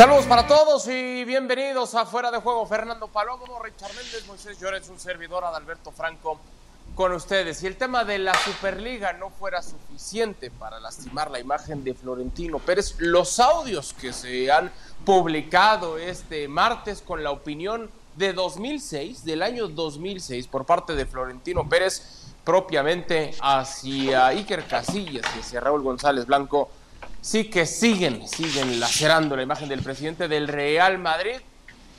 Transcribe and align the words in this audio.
Saludos 0.00 0.24
para 0.24 0.46
todos 0.46 0.88
y 0.88 1.26
bienvenidos 1.26 1.94
a 1.94 2.06
Fuera 2.06 2.30
de 2.30 2.38
Juego. 2.38 2.64
Fernando 2.64 3.06
Palomo, 3.06 3.62
Richard 3.62 3.92
Méndez, 3.94 4.26
Moisés 4.26 4.58
Llores, 4.58 4.88
un 4.88 4.98
servidor 4.98 5.44
Adalberto 5.44 5.92
Franco 5.92 6.40
con 6.94 7.12
ustedes. 7.12 7.58
Si 7.58 7.66
el 7.66 7.76
tema 7.76 8.02
de 8.04 8.18
la 8.18 8.32
Superliga 8.32 9.12
no 9.12 9.28
fuera 9.28 9.60
suficiente 9.62 10.50
para 10.50 10.80
lastimar 10.80 11.30
la 11.30 11.38
imagen 11.38 11.84
de 11.84 11.92
Florentino 11.92 12.60
Pérez, 12.60 12.94
los 12.96 13.38
audios 13.40 13.92
que 13.92 14.14
se 14.14 14.50
han 14.50 14.72
publicado 15.04 15.98
este 15.98 16.48
martes 16.48 17.02
con 17.02 17.22
la 17.22 17.30
opinión 17.30 17.90
de 18.16 18.32
2006, 18.32 19.26
del 19.26 19.42
año 19.42 19.68
2006, 19.68 20.46
por 20.46 20.64
parte 20.64 20.94
de 20.94 21.04
Florentino 21.04 21.68
Pérez, 21.68 22.24
propiamente 22.42 23.34
hacia 23.42 24.28
Iker 24.28 24.66
Casillas 24.66 25.26
y 25.36 25.40
hacia 25.40 25.60
Raúl 25.60 25.82
González 25.82 26.24
Blanco, 26.24 26.70
sí 27.20 27.50
que 27.50 27.66
siguen, 27.66 28.26
siguen 28.26 28.80
lacerando 28.80 29.36
la 29.36 29.42
imagen 29.42 29.68
del 29.68 29.82
presidente 29.82 30.28
del 30.28 30.48
Real 30.48 30.98
Madrid, 30.98 31.36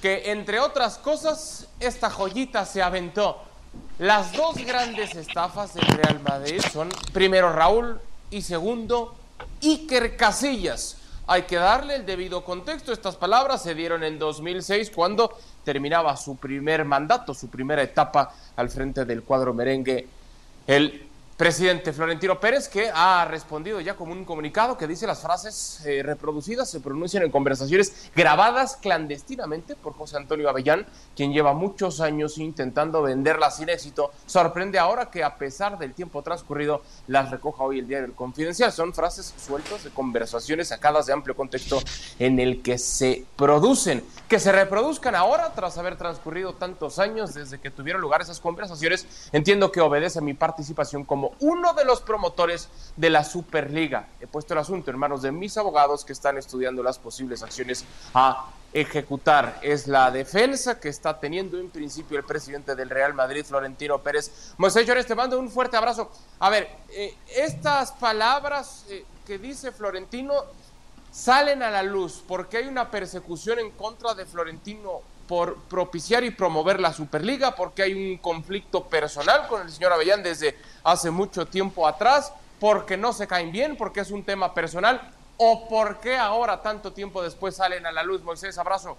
que 0.01 0.31
entre 0.31 0.59
otras 0.59 0.97
cosas, 0.97 1.67
esta 1.79 2.09
joyita 2.09 2.65
se 2.65 2.81
aventó. 2.81 3.41
Las 3.99 4.33
dos 4.33 4.55
grandes 4.57 5.15
estafas 5.15 5.73
del 5.73 5.85
Real 5.87 6.19
Madrid 6.21 6.61
son, 6.71 6.89
primero 7.13 7.53
Raúl 7.53 7.99
y 8.31 8.41
segundo 8.41 9.15
Iker 9.61 10.17
Casillas. 10.17 10.97
Hay 11.27 11.43
que 11.43 11.55
darle 11.55 11.95
el 11.95 12.05
debido 12.05 12.43
contexto. 12.43 12.91
Estas 12.91 13.15
palabras 13.15 13.61
se 13.61 13.75
dieron 13.75 14.03
en 14.03 14.17
2006 14.17 14.89
cuando 14.89 15.37
terminaba 15.63 16.17
su 16.17 16.35
primer 16.35 16.83
mandato, 16.83 17.33
su 17.33 17.47
primera 17.47 17.83
etapa 17.83 18.33
al 18.55 18.69
frente 18.69 19.05
del 19.05 19.23
cuadro 19.23 19.53
merengue. 19.53 20.07
El 20.65 21.10
presidente 21.41 21.91
Florentino 21.91 22.39
Pérez, 22.39 22.69
que 22.69 22.91
ha 22.93 23.25
respondido 23.25 23.81
ya 23.81 23.95
como 23.95 24.11
un 24.11 24.25
comunicado 24.25 24.77
que 24.77 24.85
dice 24.85 25.07
las 25.07 25.21
frases 25.21 25.83
eh, 25.87 26.03
reproducidas 26.03 26.69
se 26.69 26.81
pronuncian 26.81 27.23
en 27.23 27.31
conversaciones 27.31 28.11
grabadas 28.15 28.75
clandestinamente 28.75 29.75
por 29.75 29.93
José 29.93 30.17
Antonio 30.17 30.47
Avellán, 30.47 30.85
quien 31.15 31.33
lleva 31.33 31.55
muchos 31.55 31.99
años 31.99 32.37
intentando 32.37 33.01
venderlas 33.01 33.57
sin 33.57 33.69
éxito. 33.69 34.11
Sorprende 34.27 34.77
ahora 34.77 35.09
que 35.09 35.23
a 35.23 35.39
pesar 35.39 35.79
del 35.79 35.95
tiempo 35.95 36.21
transcurrido 36.21 36.83
las 37.07 37.31
recoja 37.31 37.63
hoy 37.63 37.79
el 37.79 37.87
diario 37.87 38.05
El 38.05 38.13
Confidencial. 38.13 38.71
Son 38.71 38.93
frases 38.93 39.33
sueltas 39.43 39.83
de 39.83 39.89
conversaciones 39.89 40.67
sacadas 40.67 41.07
de 41.07 41.13
amplio 41.13 41.35
contexto 41.35 41.81
en 42.19 42.39
el 42.39 42.61
que 42.61 42.77
se 42.77 43.25
producen. 43.35 44.03
Que 44.27 44.39
se 44.39 44.51
reproduzcan 44.51 45.15
ahora 45.15 45.53
tras 45.55 45.79
haber 45.79 45.97
transcurrido 45.97 46.53
tantos 46.53 46.99
años 46.99 47.33
desde 47.33 47.59
que 47.59 47.71
tuvieron 47.71 47.99
lugar 47.99 48.21
esas 48.21 48.39
conversaciones, 48.39 49.07
entiendo 49.31 49.71
que 49.71 49.81
obedece 49.81 50.19
a 50.19 50.21
mi 50.21 50.35
participación 50.35 51.03
como 51.03 51.30
uno 51.39 51.73
de 51.73 51.85
los 51.85 52.01
promotores 52.01 52.69
de 52.95 53.09
la 53.09 53.23
Superliga. 53.23 54.07
He 54.19 54.27
puesto 54.27 54.53
el 54.53 54.59
asunto 54.59 54.91
en 54.91 54.97
manos 54.97 55.21
de 55.21 55.31
mis 55.31 55.57
abogados 55.57 56.05
que 56.05 56.13
están 56.13 56.37
estudiando 56.37 56.83
las 56.83 56.99
posibles 56.99 57.43
acciones 57.43 57.85
a 58.13 58.49
ejecutar. 58.73 59.59
Es 59.61 59.87
la 59.87 60.11
defensa 60.11 60.79
que 60.79 60.89
está 60.89 61.19
teniendo 61.19 61.59
en 61.59 61.69
principio 61.69 62.17
el 62.17 62.23
presidente 62.23 62.75
del 62.75 62.89
Real 62.89 63.13
Madrid, 63.13 63.45
Florentino 63.45 63.99
Pérez. 63.99 64.53
Moisés 64.57 64.85
Llores, 64.85 65.05
te 65.05 65.15
mando 65.15 65.39
un 65.39 65.49
fuerte 65.49 65.77
abrazo. 65.77 66.11
A 66.39 66.49
ver, 66.49 66.69
eh, 66.89 67.15
estas 67.35 67.91
palabras 67.93 68.85
eh, 68.89 69.05
que 69.25 69.37
dice 69.37 69.71
Florentino 69.71 70.33
salen 71.11 71.61
a 71.61 71.69
la 71.69 71.83
luz 71.83 72.23
porque 72.25 72.57
hay 72.57 72.67
una 72.67 72.89
persecución 72.89 73.59
en 73.59 73.71
contra 73.71 74.13
de 74.13 74.25
Florentino 74.25 75.01
por 75.31 75.55
propiciar 75.69 76.25
y 76.25 76.31
promover 76.31 76.81
la 76.81 76.91
Superliga, 76.91 77.55
porque 77.55 77.83
hay 77.83 77.93
un 77.93 78.17
conflicto 78.17 78.83
personal 78.83 79.47
con 79.47 79.61
el 79.61 79.71
señor 79.71 79.93
Avellán 79.93 80.21
desde 80.21 80.57
hace 80.83 81.09
mucho 81.09 81.45
tiempo 81.45 81.87
atrás, 81.87 82.33
porque 82.59 82.97
no 82.97 83.13
se 83.13 83.27
caen 83.27 83.49
bien, 83.49 83.77
porque 83.77 84.01
es 84.01 84.11
un 84.11 84.25
tema 84.25 84.53
personal, 84.53 85.09
o 85.37 85.69
por 85.69 86.01
qué 86.01 86.17
ahora, 86.17 86.61
tanto 86.61 86.91
tiempo 86.91 87.23
después, 87.23 87.55
salen 87.55 87.85
a 87.85 87.93
la 87.93 88.03
luz. 88.03 88.21
Moisés, 88.23 88.57
abrazo. 88.57 88.97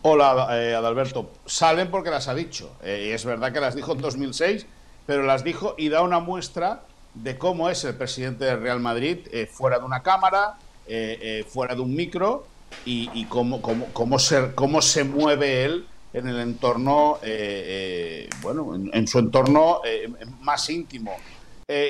Hola, 0.00 0.58
eh, 0.58 0.74
Adalberto. 0.74 1.30
Salen 1.44 1.90
porque 1.90 2.08
las 2.08 2.28
ha 2.28 2.34
dicho. 2.34 2.74
Eh, 2.82 3.08
y 3.10 3.12
es 3.12 3.26
verdad 3.26 3.52
que 3.52 3.60
las 3.60 3.74
dijo 3.74 3.92
en 3.92 4.00
2006, 4.00 4.64
pero 5.04 5.22
las 5.22 5.44
dijo 5.44 5.74
y 5.76 5.90
da 5.90 6.00
una 6.00 6.18
muestra 6.18 6.80
de 7.12 7.36
cómo 7.36 7.68
es 7.68 7.84
el 7.84 7.94
presidente 7.94 8.46
del 8.46 8.62
Real 8.62 8.80
Madrid 8.80 9.28
eh, 9.30 9.44
fuera 9.44 9.78
de 9.80 9.84
una 9.84 10.02
cámara, 10.02 10.54
fuera 11.46 11.74
de 11.74 11.82
un 11.82 11.94
micro 11.94 12.46
y, 12.84 13.24
cómo, 13.26 13.60
cómo, 13.62 13.86
cómo, 13.92 14.18
se, 14.18 14.54
cómo 14.54 14.80
se 14.80 15.04
mueve 15.04 15.64
él 15.64 15.86
en 16.16 16.28
el 16.28 16.40
entorno, 16.40 17.18
eh, 17.22 18.26
eh, 18.26 18.30
bueno, 18.40 18.74
en, 18.74 19.06
su 19.06 19.18
entorno 19.18 19.82
eh, 19.84 20.10
más 20.40 20.70
íntimo. 20.70 21.14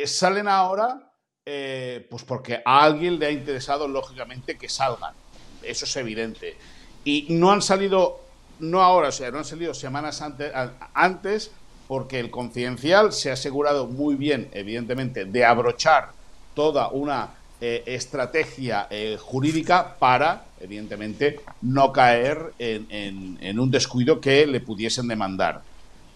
salen 0.05 0.49
ahora, 0.49 1.13
pues 1.45 2.25
porque 2.25 2.61
a 2.65 2.83
alguien 2.83 3.21
le 3.21 3.27
ha 3.27 3.31
interesado, 3.31 3.87
lógicamente, 3.87 4.59
que 4.59 4.69
salgan. 4.69 5.15
Eso 5.63 5.85
es 5.85 5.97
evidente. 5.97 6.57
Y 7.05 7.29
no 7.31 7.53
han 7.53 7.63
salido, 7.63 8.21
no 8.59 8.83
ahora, 8.83 9.11
o 9.11 9.13
sea, 9.13 9.31
no 9.31 9.39
han 9.39 9.45
salido 9.45 9.75
semanas 9.75 10.21
antes, 10.23 10.51
antes 10.93 11.53
porque 11.87 12.19
el 12.19 12.31
confidencial 12.31 13.13
se 13.13 13.31
ha 13.31 13.35
asegurado 13.35 13.87
muy 13.87 14.17
bien, 14.17 14.51
evidentemente, 14.53 15.25
de 15.25 15.45
abrochar 15.45 16.11
toda 16.55 16.89
una 16.89 17.31
estrategia 17.61 18.89
jurídica 19.21 19.97
para 20.01 20.46
evidentemente, 20.61 21.41
no 21.63 21.93
caer 21.93 22.53
en, 22.59 23.59
un 23.59 23.71
descuido 23.71 24.21
que 24.21 24.47
le 24.47 24.61
pudiesen 24.61 25.09
demandar. 25.09 25.63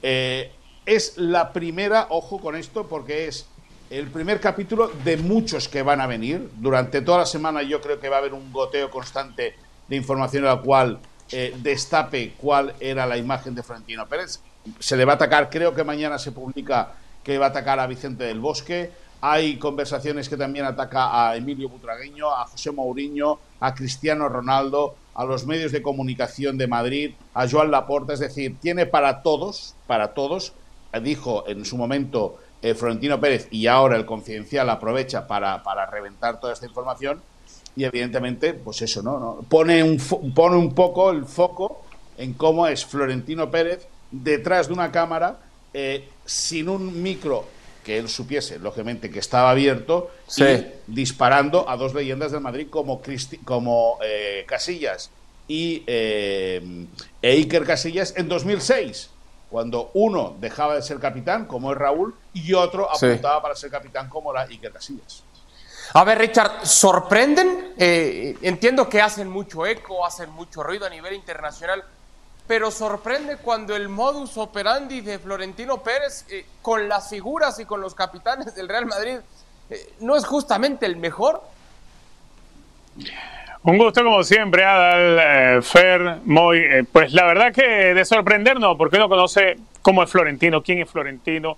Eh, 0.02 0.52
es 0.86 1.18
la 1.18 1.52
primera, 1.52 2.06
ojo 2.10 2.40
con 2.40 2.56
esto, 2.56 2.86
porque 2.86 3.28
es 3.28 3.46
el 3.90 4.06
primer 4.08 4.40
capítulo 4.40 4.90
de 5.04 5.16
muchos 5.16 5.68
que 5.68 5.82
van 5.82 6.00
a 6.00 6.06
venir. 6.06 6.50
Durante 6.56 7.02
toda 7.02 7.18
la 7.18 7.26
semana 7.26 7.62
yo 7.62 7.80
creo 7.80 7.98
que 7.98 8.08
va 8.08 8.16
a 8.16 8.18
haber 8.20 8.34
un 8.34 8.52
goteo 8.52 8.90
constante 8.90 9.54
de 9.88 9.96
información 9.96 10.44
a 10.44 10.54
la 10.54 10.60
cual 10.60 11.00
eh, 11.32 11.54
destape 11.60 12.34
cuál 12.36 12.74
era 12.80 13.06
la 13.06 13.16
imagen 13.16 13.54
de 13.54 13.62
Florentino 13.62 14.06
Pérez. 14.06 14.40
Se 14.78 14.96
le 14.96 15.04
va 15.04 15.12
a 15.12 15.14
atacar, 15.16 15.50
creo 15.50 15.74
que 15.74 15.84
mañana 15.84 16.18
se 16.18 16.32
publica 16.32 16.94
que 17.22 17.38
va 17.38 17.46
a 17.46 17.48
atacar 17.50 17.78
a 17.80 17.86
Vicente 17.86 18.24
del 18.24 18.40
Bosque. 18.40 18.90
Hay 19.20 19.58
conversaciones 19.58 20.28
que 20.28 20.36
también 20.36 20.64
ataca 20.64 21.28
a 21.28 21.36
Emilio 21.36 21.68
Butragueño, 21.68 22.30
a 22.30 22.46
José 22.46 22.70
Mourinho, 22.70 23.38
a 23.60 23.74
Cristiano 23.74 24.28
Ronaldo, 24.28 24.96
a 25.14 25.24
los 25.24 25.46
medios 25.46 25.72
de 25.72 25.82
comunicación 25.82 26.58
de 26.58 26.66
Madrid, 26.66 27.12
a 27.34 27.48
Joan 27.48 27.70
Laporta, 27.70 28.14
es 28.14 28.20
decir, 28.20 28.56
tiene 28.60 28.86
para 28.86 29.22
todos, 29.22 29.74
para 29.86 30.14
todos, 30.14 30.54
dijo 31.02 31.44
en 31.46 31.64
su 31.64 31.76
momento 31.76 32.38
eh, 32.62 32.74
Florentino 32.74 33.20
Pérez 33.20 33.48
y 33.50 33.66
ahora 33.66 33.96
el 33.96 34.06
Confidencial 34.06 34.68
aprovecha 34.70 35.26
para, 35.26 35.62
para, 35.62 35.86
reventar 35.86 36.40
toda 36.40 36.52
esta 36.52 36.66
información. 36.66 37.20
Y 37.76 37.84
evidentemente, 37.84 38.54
pues 38.54 38.82
eso, 38.82 39.02
¿no? 39.02 39.44
Pone, 39.48 39.82
un, 39.82 39.98
pone 40.34 40.56
un 40.56 40.74
poco 40.74 41.10
el 41.10 41.24
foco 41.24 41.82
en 42.18 42.34
cómo 42.34 42.66
es 42.66 42.84
Florentino 42.84 43.50
Pérez 43.50 43.86
detrás 44.10 44.66
de 44.66 44.74
una 44.74 44.90
cámara 44.90 45.38
eh, 45.72 46.08
sin 46.24 46.68
un 46.68 47.00
micro 47.02 47.46
que 47.90 47.98
él 47.98 48.08
supiese, 48.08 48.60
lógicamente, 48.60 49.10
que 49.10 49.18
estaba 49.18 49.50
abierto 49.50 50.12
y 50.36 50.42
disparando 50.86 51.68
a 51.68 51.76
dos 51.76 51.92
leyendas 51.92 52.30
del 52.30 52.40
Madrid 52.40 52.68
como, 52.70 53.02
como 53.44 53.98
eh, 54.00 54.44
Casillas 54.46 55.10
y 55.48 55.82
eh, 55.88 56.86
e 57.20 57.30
Iker 57.32 57.64
Casillas 57.64 58.14
en 58.16 58.28
2006, 58.28 59.10
cuando 59.50 59.90
uno 59.94 60.36
dejaba 60.38 60.76
de 60.76 60.82
ser 60.82 61.00
capitán, 61.00 61.46
como 61.46 61.72
es 61.72 61.78
Raúl, 61.78 62.14
y 62.32 62.54
otro 62.54 62.88
apuntaba 62.88 63.42
para 63.42 63.56
ser 63.56 63.72
capitán, 63.72 64.08
como 64.08 64.30
era 64.30 64.42
Iker 64.42 64.70
Casillas. 64.70 65.24
A 65.92 66.04
ver, 66.04 66.18
Richard, 66.18 66.64
¿sorprenden? 66.64 67.74
Eh, 67.76 68.36
entiendo 68.42 68.88
que 68.88 69.00
hacen 69.00 69.28
mucho 69.28 69.66
eco, 69.66 70.06
hacen 70.06 70.30
mucho 70.30 70.62
ruido 70.62 70.86
a 70.86 70.90
nivel 70.90 71.14
internacional 71.14 71.82
pero 72.50 72.72
sorprende 72.72 73.36
cuando 73.36 73.76
el 73.76 73.88
modus 73.88 74.36
operandi 74.36 75.02
de 75.02 75.20
Florentino 75.20 75.84
Pérez 75.84 76.26
eh, 76.28 76.44
con 76.60 76.88
las 76.88 77.08
figuras 77.08 77.60
y 77.60 77.64
con 77.64 77.80
los 77.80 77.94
capitanes 77.94 78.56
del 78.56 78.68
Real 78.68 78.86
Madrid 78.86 79.18
eh, 79.70 79.92
no 80.00 80.16
es 80.16 80.26
justamente 80.26 80.84
el 80.84 80.96
mejor. 80.96 81.40
Un 83.62 83.78
gusto 83.78 84.02
como 84.02 84.24
siempre, 84.24 84.64
Adal, 84.64 85.20
eh, 85.20 85.62
Fer, 85.62 86.16
Moy. 86.24 86.60
pues 86.90 87.12
la 87.12 87.26
verdad 87.26 87.54
que 87.54 87.94
de 87.94 88.04
sorprender 88.04 88.58
no, 88.58 88.76
porque 88.76 88.96
uno 88.96 89.08
conoce 89.08 89.56
cómo 89.80 90.02
es 90.02 90.10
Florentino, 90.10 90.60
quién 90.60 90.80
es 90.80 90.90
Florentino. 90.90 91.56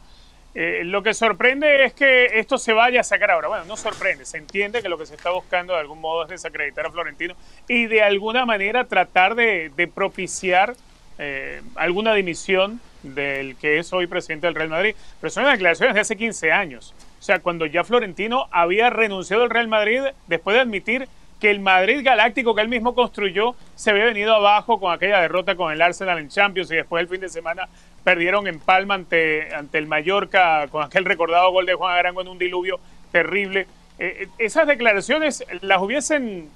Lo 0.55 1.03
que 1.03 1.15
sorprende 1.15 1.85
es 1.85 1.95
que 1.95 2.27
esto 2.39 2.59
se 2.59 2.73
vaya 2.73 3.01
a 3.01 3.05
sacar 3.05 3.31
ahora. 3.31 3.49
Bueno, 3.49 3.65
no 3.65 3.77
sorprende, 3.77 4.25
se 4.25 4.39
entiende 4.39 4.83
que 4.83 4.89
lo 4.89 4.99
que 4.99 5.07
se 5.07 5.15
está 5.15 5.31
buscando 5.31 5.73
de 5.73 5.81
algún 5.81 6.01
modo 6.01 6.25
es 6.25 6.29
desacreditar 6.29 6.87
a 6.87 6.91
Florentino 6.91 7.35
y 7.69 7.87
de 7.87 8.03
alguna 8.03 8.45
manera 8.45 8.85
tratar 8.85 9.35
de, 9.35 9.71
de 9.75 9.89
propiciar 9.89 10.75
eh, 11.19 11.63
alguna 11.77 12.15
dimisión 12.15 12.81
del 13.03 13.57
que 13.57 13.79
es 13.79 13.93
hoy 13.93 14.07
presidente 14.07 14.47
del 14.47 14.55
Real 14.55 14.69
Madrid, 14.69 14.95
pero 15.21 15.31
son 15.31 15.45
declaraciones 15.45 15.95
de 15.95 16.01
hace 16.01 16.17
15 16.17 16.53
años. 16.53 16.95
O 17.21 17.23
sea, 17.23 17.39
cuando 17.39 17.67
ya 17.67 17.85
Florentino 17.85 18.49
había 18.51 18.91
renunciado 18.91 19.45
al 19.45 19.51
Real 19.51 19.69
Madrid 19.69 20.01
después 20.27 20.55
de 20.55 20.61
admitir 20.61 21.09
que 21.43 21.51
el 21.51 21.59
Madrid 21.59 22.03
galáctico 22.05 22.55
que 22.55 22.61
él 22.61 22.69
mismo 22.69 22.95
construyó 22.95 23.57
se 23.75 23.91
había 23.91 24.05
venido 24.05 24.33
abajo 24.33 24.79
con 24.79 24.93
aquella 24.93 25.21
derrota 25.21 25.57
con 25.57 25.73
el 25.73 25.83
Arsenal 25.83 26.21
en 26.21 26.29
Champions 26.29 26.71
y 26.71 26.77
después 26.77 27.03
el 27.03 27.09
fin 27.09 27.21
de 27.21 27.29
semana 27.29 27.69
perdieron 28.05 28.47
en 28.47 28.61
Palma 28.61 28.95
ante, 28.95 29.49
el 29.73 29.89
Mallorca 29.89 30.69
con 30.69 30.85
aquel 30.85 31.05
recordado 31.05 31.51
gol 31.51 31.67
de 31.67 31.75
Juan 31.75 31.99
Arango 31.99 32.21
en 32.23 32.29
un 32.29 32.39
diluvio 32.39 32.79
terrible. 33.11 33.63
Eh, 33.99 34.19
eh, 34.21 34.29
esas 34.39 34.69
declaraciones 34.69 35.45
las 35.63 35.83
hubiesen 35.83 36.49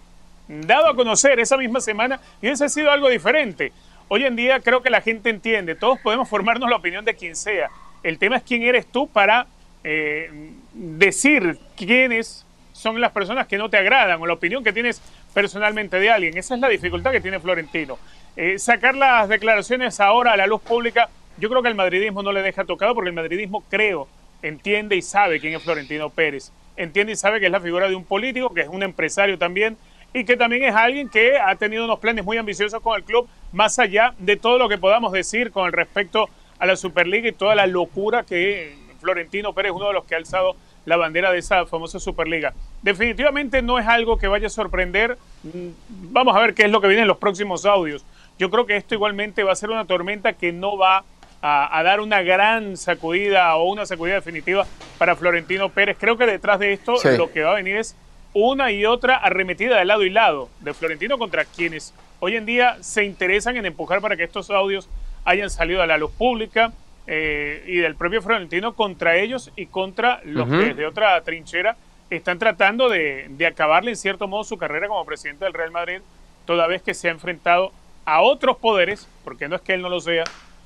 dado 0.47 0.87
a 0.87 0.95
conocer 0.95 1.41
esa 1.41 1.57
misma 1.57 1.81
semana 1.81 2.21
y 2.41 2.47
ese 2.47 2.67
ha 2.67 2.69
sido 2.69 2.93
algo 2.93 3.09
diferente. 3.09 3.73
Hoy 4.07 4.25
en 4.25 4.37
día 4.37 4.61
creo 4.61 4.85
que 4.85 4.91
la 4.91 5.01
gente 5.01 5.31
entiende, 5.31 5.75
todos 5.75 5.99
podemos 5.99 6.29
formarnos 6.29 6.71
la 6.71 6.77
opinión 6.77 7.05
de 7.05 7.17
quien 7.17 7.35
sea. 7.35 7.71
El 8.05 8.21
tema 8.21 8.37
es 8.37 8.45
quién 8.45 8.63
eres 8.63 8.87
tú 8.87 9.09
para 9.09 9.49
eh, 9.83 10.31
decir 10.75 11.59
quiénes 11.77 12.46
son 12.77 13.01
las 13.01 13.13
personas 13.13 13.47
que 13.47 13.57
no 13.57 13.71
te 13.71 13.79
agradan 13.79 14.21
o 14.21 14.27
la 14.27 14.35
opinión 14.35 14.63
que 14.63 14.73
tienes 14.73 15.01
personalmente 15.33 15.99
de 15.99 16.11
alguien. 16.11 16.37
Esa 16.37 16.55
es 16.55 16.61
la 16.61 16.69
dificultad 16.69 17.11
que 17.11 17.21
tiene 17.21 17.41
Florentino. 17.41 17.99
Eh, 18.37 18.59
sacar 18.59 18.95
las 18.95 19.29
declaraciones 19.29 19.99
ahora 19.99 20.33
a 20.33 20.37
la 20.37 20.47
luz 20.47 20.61
pública, 20.61 21.09
yo 21.39 21.49
creo 21.49 21.63
que 21.63 21.69
el 21.69 21.75
madridismo 21.75 22.23
no 22.23 22.33
le 22.33 22.43
deja 22.43 22.65
tocado 22.65 22.95
porque 22.95 23.09
el 23.09 23.15
madridismo 23.15 23.65
creo, 23.71 24.09
entiende 24.43 24.95
y 24.95 25.03
sabe 25.03 25.41
quién 25.41 25.55
es 25.55 25.63
Florentino 25.63 26.11
Pérez. 26.11 26.53
Entiende 26.77 27.15
y 27.15 27.17
sabe 27.17 27.41
que 27.41 27.47
es 27.47 27.53
la 27.53 27.61
figura 27.61 27.89
de 27.89 27.95
un 27.95 28.05
político, 28.05 28.53
que 28.53 28.61
es 28.61 28.69
un 28.69 28.83
empresario 28.83 29.39
también 29.39 29.79
y 30.13 30.25
que 30.25 30.37
también 30.37 30.65
es 30.65 30.75
alguien 30.75 31.09
que 31.09 31.39
ha 31.39 31.57
tenido 31.57 31.85
unos 31.85 31.99
planes 31.99 32.25
muy 32.25 32.37
ambiciosos 32.37 32.83
con 32.83 32.97
el 32.97 33.05
club, 33.05 33.27
más 33.53 33.79
allá 33.79 34.13
de 34.19 34.37
todo 34.37 34.59
lo 34.59 34.69
que 34.69 34.77
podamos 34.77 35.13
decir 35.13 35.51
con 35.51 35.73
respecto 35.73 36.29
a 36.59 36.67
la 36.67 36.77
Superliga 36.77 37.29
y 37.29 37.33
toda 37.33 37.55
la 37.55 37.67
locura 37.67 38.23
que 38.23 38.77
Florentino 39.01 39.55
Pérez 39.55 39.73
uno 39.73 39.89
de 39.89 39.95
los 39.95 40.05
que 40.05 40.15
ha 40.15 40.19
alzado 40.19 40.57
la 40.87 40.97
bandera 40.97 41.31
de 41.31 41.39
esa 41.39 41.67
famosa 41.67 42.01
Superliga. 42.01 42.55
Definitivamente 42.81 43.61
no 43.61 43.79
es 43.79 43.87
algo 43.87 44.17
que 44.17 44.29
vaya 44.29 44.47
a 44.47 44.51
sorprender. 44.51 45.19
Mm, 45.43 45.69
vamos 46.13 46.35
a 46.35 46.41
ver 46.41 46.55
qué 46.55 46.63
es 46.65 46.71
lo 46.71 46.81
que 46.81 46.89
viene 46.89 47.03
en 47.03 47.09
los 47.09 47.19
próximos 47.19 47.67
audios. 47.67 48.05
Yo 48.39 48.51
creo 48.51 48.65
que 48.65 48.77
esto 48.77 48.95
igualmente 48.95 49.43
va 49.43 49.53
a 49.53 49.57
ser 49.57 49.71
una 49.71 49.85
tormenta 49.85 50.33
que 50.33 50.53
no 50.53 50.79
va 50.79 51.05
a, 51.43 51.83
dar 51.85 52.01
una 52.01 52.23
gran 52.23 52.77
sacudida 52.77 53.55
o 53.57 53.71
una 53.71 53.87
sacudida 53.87 54.15
definitiva 54.15 54.67
para 54.99 55.17
Florentino 55.17 55.69
Pérez. 55.69 55.97
Creo 55.99 56.17
que 56.17 56.27
detrás 56.27 56.59
de 56.59 56.73
esto 56.73 56.95
lo 57.17 57.31
que 57.31 57.43
va 57.43 57.53
a 57.53 57.55
venir 57.55 57.77
es 57.77 57.97
una 58.33 58.73
y 58.73 58.85
otra 58.85 59.17
arremetida 59.17 59.79
de 59.79 59.85
lado 59.85 60.03
y 60.03 60.11
lado 60.11 60.49
de 60.61 60.75
Florentino 60.75 61.19
contra 61.19 61.45
quienes 61.45 61.95
hoy 62.21 62.37
en 62.37 62.47
día 62.47 62.79
se 62.81 63.05
interesan 63.05 63.57
en 63.57 63.67
empujar 63.67 64.01
para 64.01 64.17
que 64.17 64.25
estos 64.25 64.51
audios 64.51 64.89
hayan 65.25 65.51
salido 65.51 65.83
a 65.83 65.87
la 65.87 65.99
luz 65.99 66.11
pública 66.13 66.73
eh, 67.07 67.65
y 67.67 67.77
del 67.77 67.95
propio 67.95 68.23
Florentino 68.23 68.75
contra 68.75 69.17
ellos 69.17 69.51
y 69.57 69.67
contra 69.67 70.21
los 70.25 70.49
que 70.49 70.57
desde 70.57 70.87
otra 70.87 71.21
trinchera 71.23 71.77
están 72.11 72.39
tratando 72.39 72.89
de, 72.89 73.27
de, 73.31 73.47
acabarle 73.47 73.91
en 73.91 73.97
cierto 73.97 74.29
modo 74.29 74.45
su 74.45 74.57
carrera 74.59 74.89
como 74.89 75.05
presidente 75.05 75.45
del 75.45 75.55
Real 75.55 75.71
Madrid, 75.71 76.01
toda 76.45 76.67
vez 76.67 76.83
que 76.83 76.95
se 76.95 77.09
ha 77.09 77.13
enfrentado 77.13 77.73
a 78.05 78.23
otros 78.23 78.57
poderes, 78.59 79.09
porque 79.25 79.49
no 79.49 79.57
es 79.57 79.63
que 79.63 79.75
él 79.75 79.83
no 79.83 79.89
lo 79.89 80.01
sea, 80.01 80.25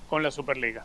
con 0.09 0.23
la 0.23 0.31
Superliga. 0.31 0.85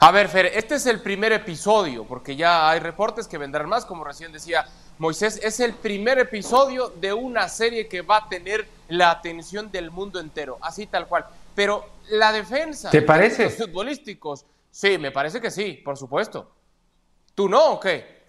A 0.00 0.10
ver, 0.10 0.28
Fer, 0.28 0.46
este 0.46 0.76
es 0.76 0.86
el 0.86 1.00
primer 1.00 1.32
episodio, 1.32 2.04
porque 2.04 2.36
ya 2.36 2.70
hay 2.70 2.80
reportes 2.80 3.26
que 3.26 3.38
vendrán 3.38 3.68
más, 3.68 3.84
como 3.84 4.04
recién 4.04 4.32
decía 4.32 4.64
Moisés, 4.98 5.40
es 5.42 5.58
el 5.60 5.74
primer 5.74 6.18
episodio 6.18 6.88
de 6.88 7.12
una 7.12 7.48
serie 7.48 7.88
que 7.88 8.02
va 8.02 8.18
a 8.18 8.28
tener 8.28 8.66
la 8.88 9.10
atención 9.10 9.70
del 9.72 9.90
mundo 9.90 10.20
entero, 10.20 10.58
así 10.60 10.86
tal 10.86 11.06
cual. 11.06 11.26
Pero 11.54 11.88
la 12.10 12.32
defensa 12.32 12.90
¿Te 12.90 13.02
parece? 13.02 13.44
los 13.44 13.54
futbolísticos, 13.54 14.44
sí, 14.72 14.98
me 14.98 15.12
parece 15.12 15.40
que 15.40 15.52
sí, 15.52 15.80
por 15.84 15.96
supuesto. 15.96 16.52
¿Tú 17.36 17.48
no 17.48 17.74
o 17.74 17.80
qué? 17.80 18.22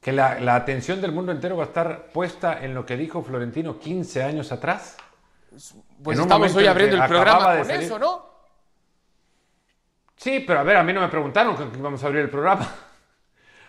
¿Que 0.00 0.12
la, 0.12 0.40
la 0.40 0.54
atención 0.54 1.02
del 1.02 1.12
mundo 1.12 1.32
entero 1.32 1.58
va 1.58 1.64
a 1.64 1.66
estar 1.66 2.06
puesta 2.12 2.64
en 2.64 2.72
lo 2.72 2.86
que 2.86 2.96
dijo 2.96 3.22
Florentino 3.22 3.78
15 3.78 4.22
años 4.22 4.50
atrás? 4.52 4.96
Pues 6.02 6.18
estamos 6.18 6.54
hoy 6.54 6.66
abriendo 6.66 6.96
el 6.96 7.08
programa 7.08 7.58
con 7.58 7.70
eso, 7.70 7.98
¿no? 7.98 8.28
Sí, 10.16 10.44
pero 10.46 10.60
a 10.60 10.62
ver, 10.62 10.76
a 10.76 10.82
mí 10.82 10.92
no 10.92 11.00
me 11.00 11.08
preguntaron 11.08 11.56
que 11.56 11.78
íbamos 11.78 12.02
a 12.02 12.06
abrir 12.06 12.22
el 12.22 12.30
programa. 12.30 12.68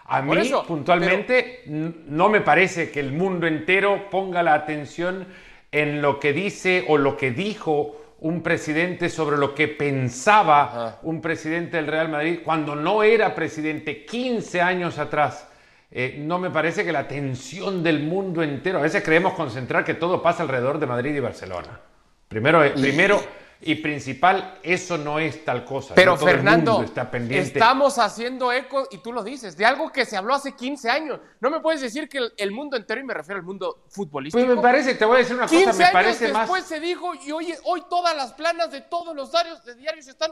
A 0.06 0.24
mí, 0.24 0.52
puntualmente, 0.68 1.64
no 1.68 2.30
me 2.30 2.42
parece 2.42 2.90
que 2.90 3.00
el 3.00 3.12
mundo 3.12 3.46
entero 3.46 4.10
ponga 4.10 4.42
la 4.42 4.56
atención 4.56 5.28
en 5.72 6.02
lo 6.02 6.20
que 6.20 6.34
dice 6.34 6.86
o 6.88 6.98
lo 6.98 7.16
que 7.16 7.30
dijo 7.30 7.99
un 8.22 8.42
presidente 8.42 9.10
sobre 9.10 9.38
lo 9.38 9.56
que 9.56 9.68
pensaba 9.68 11.00
un 11.04 11.22
presidente 11.22 11.78
del 11.78 11.88
Real 11.88 12.10
Madrid 12.10 12.40
cuando 12.44 12.76
no 12.76 13.04
era 13.04 13.34
presidente 13.34 14.06
15 14.06 14.62
años 14.62 14.98
atrás. 14.98 15.48
Eh, 15.92 16.18
no 16.20 16.38
me 16.38 16.52
parece 16.52 16.86
que 16.86 16.92
la 16.92 17.00
atención 17.00 17.82
del 17.82 18.04
mundo 18.04 18.44
entero, 18.44 18.80
a 18.80 18.84
veces 18.84 19.04
creemos 19.04 19.34
concentrar 19.34 19.84
que 19.84 19.96
todo 19.96 20.22
pasa 20.22 20.44
alrededor 20.44 20.80
de 20.80 20.86
Madrid 20.86 21.16
y 21.16 21.20
Barcelona. 21.20 21.80
Primero, 22.28 22.64
eh, 22.64 22.72
primero 22.72 23.20
y 23.62 23.76
principal, 23.76 24.58
eso 24.64 24.98
no 24.98 25.20
es 25.20 25.44
tal 25.44 25.66
cosa. 25.66 25.94
Pero 25.94 26.16
Fernando, 26.16 26.86
estamos 27.30 27.98
haciendo 27.98 28.54
eco, 28.54 28.88
y 28.90 29.00
tú 29.00 29.12
lo 29.12 29.22
dices, 29.22 29.58
de 29.58 29.66
algo 29.66 29.92
que 29.92 30.06
se 30.06 30.16
habló 30.16 30.34
hace 30.34 30.54
15 30.54 30.90
años. 30.90 31.20
No 31.42 31.50
me 31.50 31.60
puedes 31.60 31.82
decir 31.82 32.08
que 32.08 32.30
el, 32.38 32.52
mundo 32.52 32.78
entero, 32.78 33.02
y 33.02 33.04
me 33.04 33.14
refiero 33.14 33.40
al 33.40 33.46
mundo 33.46 33.84
futbolístico. 33.90 34.46
Pues 34.46 34.56
me 34.56 34.62
parece, 34.62 34.96
te 34.96 35.04
voy 35.04 35.18
a 35.18 35.20
decir 35.20 35.36
una 35.36 35.48
cosa, 35.48 35.74
me 35.74 35.92
parece 35.92 36.28
años 36.28 36.40
después 36.40 36.64
se 36.64 36.80
dijo, 36.80 37.14
y 37.16 37.32
hoy, 37.32 37.54
hoy 37.66 37.84
todas 37.90 38.16
las 38.16 38.32
planas 38.34 38.72
de 38.72 38.82
todos 38.82 39.14
los 39.14 39.30
diarios, 39.32 39.66
de 39.66 39.76
diarios 39.76 40.08
están 40.08 40.32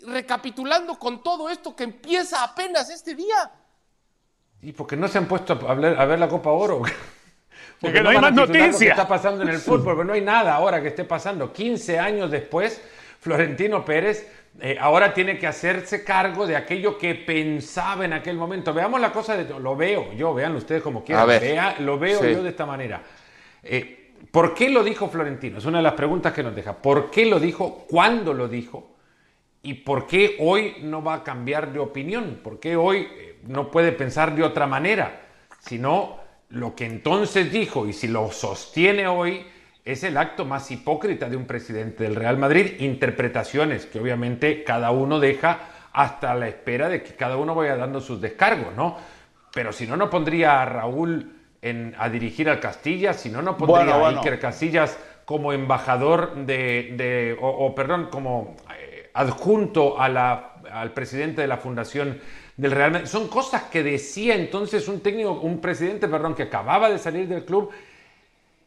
recapitulando 0.00 0.98
con 0.98 1.22
todo 1.22 1.48
esto 1.48 1.76
que 1.76 1.84
empieza 1.84 2.42
apenas 2.42 2.90
este 2.90 3.14
día. 3.14 3.52
¿Y 4.62 4.72
porque 4.72 4.96
no 4.96 5.06
se 5.06 5.18
han 5.18 5.26
puesto 5.26 5.52
a, 5.52 5.70
a 5.70 5.74
ver 6.06 6.18
la 6.18 6.28
Copa 6.28 6.50
Oro? 6.50 6.82
Porque, 7.82 8.00
no, 8.00 8.08
hay 8.10 8.18
más 8.18 8.32
noticias. 8.32 8.78
que 8.78 8.88
está 8.88 9.06
pasando 9.06 9.42
en 9.42 9.48
el 9.50 9.58
fútbol, 9.58 9.96
porque 9.96 10.04
no 10.04 10.12
hay 10.14 10.22
nada 10.22 10.54
ahora 10.54 10.80
que 10.80 10.88
esté 10.88 11.04
pasando. 11.04 11.52
15 11.52 11.98
años 11.98 12.30
después, 12.30 12.80
Florentino 13.20 13.84
Pérez 13.84 14.26
eh, 14.60 14.76
ahora 14.78 15.14
tiene 15.14 15.38
que 15.38 15.46
hacerse 15.46 16.04
cargo 16.04 16.46
de 16.46 16.56
aquello 16.56 16.98
que 16.98 17.14
pensaba 17.14 18.04
en 18.04 18.12
aquel 18.12 18.36
momento. 18.36 18.74
Veamos 18.74 19.00
la 19.00 19.12
cosa, 19.12 19.36
de, 19.36 19.58
lo 19.58 19.74
veo 19.76 20.12
yo, 20.12 20.34
vean 20.34 20.54
ustedes 20.54 20.82
como 20.82 21.02
quieran, 21.02 21.26
Vea, 21.26 21.76
lo 21.80 21.98
veo 21.98 22.22
yo 22.24 22.42
de 22.42 22.50
esta 22.50 22.66
manera. 22.66 23.02
Eh, 23.62 24.12
¿Por 24.30 24.54
qué 24.54 24.68
lo 24.68 24.84
dijo 24.84 25.08
Florentino? 25.08 25.58
Es 25.58 25.64
una 25.64 25.78
de 25.78 25.84
las 25.84 25.94
preguntas 25.94 26.32
que 26.32 26.42
nos 26.42 26.54
deja. 26.54 26.74
¿Por 26.74 27.10
qué 27.10 27.26
lo 27.26 27.40
dijo? 27.40 27.86
¿Cuándo 27.88 28.34
lo 28.34 28.46
dijo? 28.46 28.96
¿Y 29.62 29.74
por 29.74 30.06
qué 30.06 30.36
hoy 30.38 30.76
no 30.82 31.02
va 31.02 31.14
a 31.14 31.24
cambiar 31.24 31.72
de 31.72 31.78
opinión? 31.78 32.40
¿Por 32.42 32.60
qué 32.60 32.76
hoy 32.76 33.08
eh, 33.10 33.38
no 33.46 33.70
puede 33.70 33.92
pensar 33.92 34.34
de 34.34 34.42
otra 34.42 34.66
manera? 34.66 35.22
Si 35.60 35.78
no, 35.78 36.18
lo 36.52 36.74
que 36.74 36.84
entonces 36.84 37.50
dijo 37.50 37.86
y 37.88 37.92
si 37.92 38.08
lo 38.08 38.30
sostiene 38.30 39.08
hoy 39.08 39.46
es 39.84 40.04
el 40.04 40.16
acto 40.16 40.44
más 40.44 40.70
hipócrita 40.70 41.28
de 41.28 41.36
un 41.36 41.46
presidente 41.46 42.04
del 42.04 42.14
Real 42.14 42.36
Madrid, 42.36 42.74
interpretaciones 42.80 43.86
que 43.86 43.98
obviamente 43.98 44.62
cada 44.62 44.90
uno 44.90 45.18
deja 45.18 45.60
hasta 45.92 46.34
la 46.34 46.48
espera 46.48 46.88
de 46.88 47.02
que 47.02 47.14
cada 47.14 47.36
uno 47.36 47.54
vaya 47.54 47.76
dando 47.76 48.00
sus 48.00 48.20
descargos, 48.20 48.74
¿no? 48.76 48.96
Pero 49.52 49.72
si 49.72 49.86
no, 49.86 49.96
no 49.96 50.08
pondría 50.08 50.62
a 50.62 50.66
Raúl 50.66 51.32
en, 51.60 51.94
a 51.98 52.08
dirigir 52.08 52.48
al 52.48 52.60
Castilla, 52.60 53.12
si 53.12 53.28
no, 53.28 53.42
no 53.42 53.56
pondría 53.56 53.94
a 53.94 54.08
Iker 54.08 54.38
Casillas 54.38 54.98
como 55.24 55.52
embajador 55.52 56.34
de, 56.46 57.36
o, 57.40 57.74
perdón, 57.74 58.08
como 58.10 58.56
eh, 58.78 59.10
adjunto 59.14 60.00
a 60.00 60.08
la, 60.08 60.54
al 60.70 60.92
presidente 60.92 61.42
de 61.42 61.48
la 61.48 61.56
Fundación 61.56 62.20
del 62.62 62.70
Real 62.70 62.92
Madrid. 62.92 63.08
Son 63.08 63.26
cosas 63.26 63.64
que 63.64 63.82
decía 63.82 64.36
entonces 64.36 64.86
un 64.86 65.00
técnico, 65.00 65.32
un 65.32 65.60
presidente, 65.60 66.06
perdón, 66.06 66.36
que 66.36 66.44
acababa 66.44 66.88
de 66.88 66.98
salir 66.98 67.26
del 67.26 67.44
club 67.44 67.70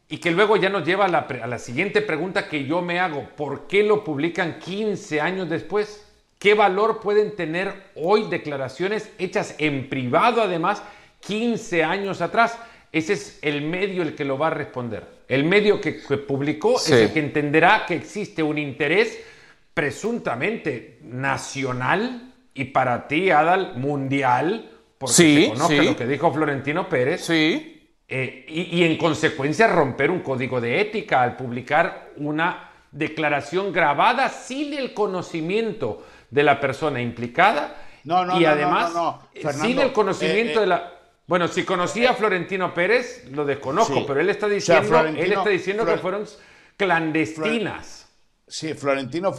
y 0.10 0.18
que 0.18 0.32
luego 0.32 0.58
ya 0.58 0.70
nos 0.70 0.86
lleva 0.86 1.06
a 1.06 1.08
la, 1.08 1.20
a 1.20 1.48
la 1.48 1.58
siguiente 1.58 2.02
pregunta 2.02 2.50
que 2.50 2.66
yo 2.66 2.82
me 2.82 3.00
hago. 3.00 3.30
¿Por 3.38 3.68
qué 3.68 3.84
lo 3.84 4.04
publican 4.04 4.60
15 4.60 5.22
años 5.22 5.50
después? 5.50 6.06
¿Qué 6.38 6.54
valor 6.54 7.00
pueden 7.00 7.38
tener 7.38 7.74
hoy 7.96 8.28
declaraciones 8.30 9.10
hechas 9.18 9.56
en 9.60 9.88
privado 9.88 10.42
además 10.42 10.84
15 11.22 11.86
años 11.86 12.20
atrás? 12.20 12.60
Ese 12.92 13.14
es 13.14 13.40
el 13.42 13.62
medio 13.62 14.04
el 14.04 14.14
que 14.14 14.26
lo 14.26 14.38
va 14.38 14.48
a 14.48 14.52
responder. 14.52 15.08
El 15.30 15.46
medio 15.46 15.80
que, 15.80 15.94
publicó 15.94 16.76
es 16.76 16.92
el 16.92 17.14
que 17.14 17.20
entenderá 17.20 17.86
que 17.88 17.96
existe 17.96 18.44
un 18.44 18.58
interés 18.58 19.18
presuntamente 19.74 21.00
nacional 21.02 22.35
y 22.56 22.66
para 22.66 23.08
ti, 23.08 23.30
Adal, 23.30 23.74
mundial, 23.76 24.72
porque 24.98 25.14
se 25.14 25.50
conoce 25.50 25.84
lo 25.84 25.96
que 25.96 26.08
dijo 26.08 26.32
Florentino 26.34 26.88
Pérez. 26.88 27.26
Sí. 27.26 27.92
Eh, 28.08 28.46
y, 28.48 28.84
en 28.84 28.98
consecuencia 28.98 29.68
romper 29.68 30.10
un 30.10 30.20
código 30.20 30.62
de 30.62 30.80
ética 30.80 31.22
al 31.22 31.36
publicar 31.36 32.12
una 32.18 32.70
declaración 32.92 33.74
grabada 33.74 34.30
sin 34.30 34.74
el 34.74 34.94
conocimiento 34.94 36.06
de 36.30 36.44
la 36.44 36.60
persona 36.62 37.02
implicada. 37.02 37.76
No, 38.04 38.24
no, 38.24 38.40
y 38.40 38.44
no, 38.44 38.50
además, 38.50 38.94
no, 38.94 39.28
sin 39.52 39.80
el 39.80 39.92
conocimiento 39.92 40.60
eh, 40.60 40.62
de 40.62 40.68
la... 40.68 40.94
Bueno, 41.28 41.48
si 41.48 41.64
conocía 41.64 42.12
a 42.12 42.14
Florentino 42.14 42.74
Pérez, 42.74 43.28
lo 43.32 43.44
desconozco, 43.44 44.06
pero 44.06 44.22
él 44.22 44.30
está 44.30 44.48
diciendo, 44.48 45.00
él 45.00 45.34
está 45.34 45.50
diciendo 45.50 45.84
que 45.84 45.98
fueron 45.98 46.26
clandestinas. 46.78 48.08
sí, 48.48 48.76
Florentino, 48.76 49.34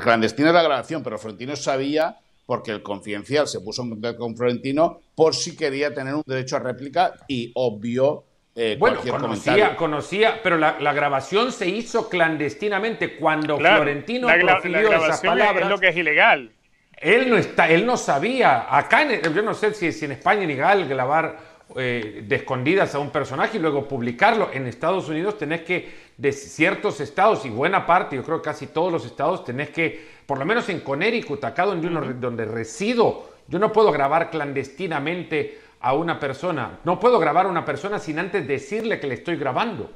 clandestina 0.00 0.48
es 0.48 0.54
la 0.54 0.62
grabación, 0.62 1.02
pero 1.02 1.18
Florentino 1.18 1.56
sabía 1.56 2.16
porque 2.48 2.70
el 2.70 2.82
confidencial 2.82 3.46
se 3.46 3.60
puso 3.60 3.82
en 3.82 3.90
contacto 3.90 4.20
con 4.20 4.34
Florentino 4.34 5.02
por 5.14 5.34
si 5.34 5.54
quería 5.54 5.92
tener 5.92 6.14
un 6.14 6.22
derecho 6.24 6.56
a 6.56 6.60
réplica 6.60 7.12
y 7.28 7.52
obvio 7.54 8.24
eh, 8.54 8.76
bueno, 8.80 9.00
conocía, 9.02 9.76
conocía, 9.76 10.40
pero 10.42 10.56
la, 10.56 10.92
grabación 10.94 11.52
se 11.52 11.68
hizo 11.68 12.08
clandestinamente 12.08 13.18
cuando 13.18 13.58
Florentino 13.58 14.28
la, 14.28 14.38
profirió 14.38 14.90
esas 14.94 15.20
palabras. 15.20 15.64
Es 15.64 15.68
lo 15.68 15.78
que 15.78 15.88
es 15.88 15.96
ilegal. 15.98 16.50
Él 16.96 17.28
no 17.28 17.36
está, 17.36 17.68
él 17.68 17.84
no 17.84 17.98
sabía. 17.98 18.74
Acá, 18.74 19.06
yo 19.20 19.42
no 19.42 19.52
sé 19.52 19.74
si, 19.74 19.92
si 19.92 20.06
en 20.06 20.12
España 20.12 20.40
es 20.40 20.44
ilegal 20.46 20.88
grabar 20.88 21.38
eh, 21.76 22.24
de 22.26 22.36
escondidas 22.36 22.94
a 22.94 22.98
un 22.98 23.10
personaje 23.10 23.58
y 23.58 23.60
luego 23.60 23.86
publicarlo. 23.86 24.48
En 24.54 24.66
Estados 24.66 25.06
Unidos 25.10 25.36
tenés 25.36 25.60
que, 25.60 25.92
de 26.16 26.32
ciertos 26.32 26.98
estados 26.98 27.44
y 27.44 27.50
buena 27.50 27.84
parte, 27.84 28.16
yo 28.16 28.24
creo 28.24 28.40
casi 28.40 28.68
todos 28.68 28.90
los 28.90 29.04
estados, 29.04 29.44
tenés 29.44 29.68
que, 29.68 30.17
por 30.28 30.38
lo 30.38 30.44
menos 30.44 30.68
en 30.68 30.80
Connecticut, 30.80 31.42
acá 31.42 31.64
donde, 31.64 31.86
uno, 31.86 32.02
donde 32.12 32.44
resido, 32.44 33.30
yo 33.46 33.58
no 33.58 33.72
puedo 33.72 33.90
grabar 33.90 34.28
clandestinamente 34.30 35.58
a 35.80 35.94
una 35.94 36.20
persona. 36.20 36.80
No 36.84 37.00
puedo 37.00 37.18
grabar 37.18 37.46
a 37.46 37.48
una 37.48 37.64
persona 37.64 37.98
sin 37.98 38.18
antes 38.18 38.46
decirle 38.46 39.00
que 39.00 39.06
le 39.06 39.14
estoy 39.14 39.36
grabando. 39.36 39.90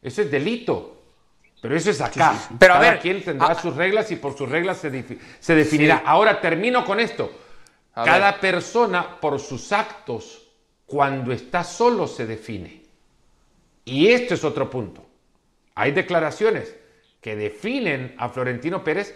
Eso 0.00 0.22
es 0.22 0.30
delito. 0.30 0.98
Pero 1.60 1.74
eso 1.74 1.90
es 1.90 2.00
acá. 2.00 2.32
Pero 2.60 2.74
a 2.74 2.78
Cada 2.78 2.90
ver, 2.92 3.00
quien 3.00 3.24
tendrá 3.24 3.48
a- 3.48 3.54
sus 3.60 3.74
reglas 3.74 4.08
y 4.12 4.16
por 4.16 4.36
sus 4.38 4.48
reglas 4.48 4.78
se, 4.78 4.92
defi- 4.92 5.18
se 5.40 5.54
definirá. 5.56 6.02
Ahora 6.06 6.40
termino 6.40 6.84
con 6.84 7.00
esto. 7.00 7.32
A 7.94 8.04
Cada 8.04 8.38
persona 8.38 9.20
por 9.20 9.40
sus 9.40 9.72
actos, 9.72 10.48
cuando 10.86 11.32
está 11.32 11.64
solo, 11.64 12.06
se 12.06 12.24
define. 12.26 12.82
Y 13.84 14.08
esto 14.12 14.34
es 14.34 14.44
otro 14.44 14.70
punto. 14.70 15.04
Hay 15.74 15.90
declaraciones 15.90 16.76
que 17.20 17.34
definen 17.34 18.14
a 18.18 18.28
Florentino 18.28 18.84
Pérez 18.84 19.12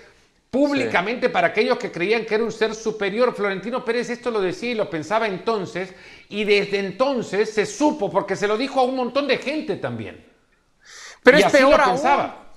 públicamente 0.50 1.28
para 1.28 1.48
aquellos 1.48 1.78
que 1.78 1.92
creían 1.92 2.24
que 2.24 2.34
era 2.34 2.44
un 2.44 2.52
ser 2.52 2.74
superior. 2.74 3.34
Florentino 3.34 3.84
Pérez 3.84 4.10
esto 4.10 4.30
lo 4.30 4.40
decía 4.40 4.70
y 4.70 4.74
lo 4.74 4.88
pensaba 4.88 5.26
entonces, 5.26 5.92
y 6.28 6.44
desde 6.44 6.78
entonces 6.78 7.52
se 7.52 7.66
supo, 7.66 8.10
porque 8.10 8.36
se 8.36 8.46
lo 8.48 8.56
dijo 8.56 8.80
a 8.80 8.84
un 8.84 8.96
montón 8.96 9.26
de 9.26 9.38
gente 9.38 9.76
también. 9.76 10.24
Pero 11.22 11.38
Y 11.38 11.40
es 11.40 11.46
así 11.46 11.58
lo 11.60 11.68
peor 11.68 11.80
aún. 11.80 11.90
pensaba. 11.94 12.52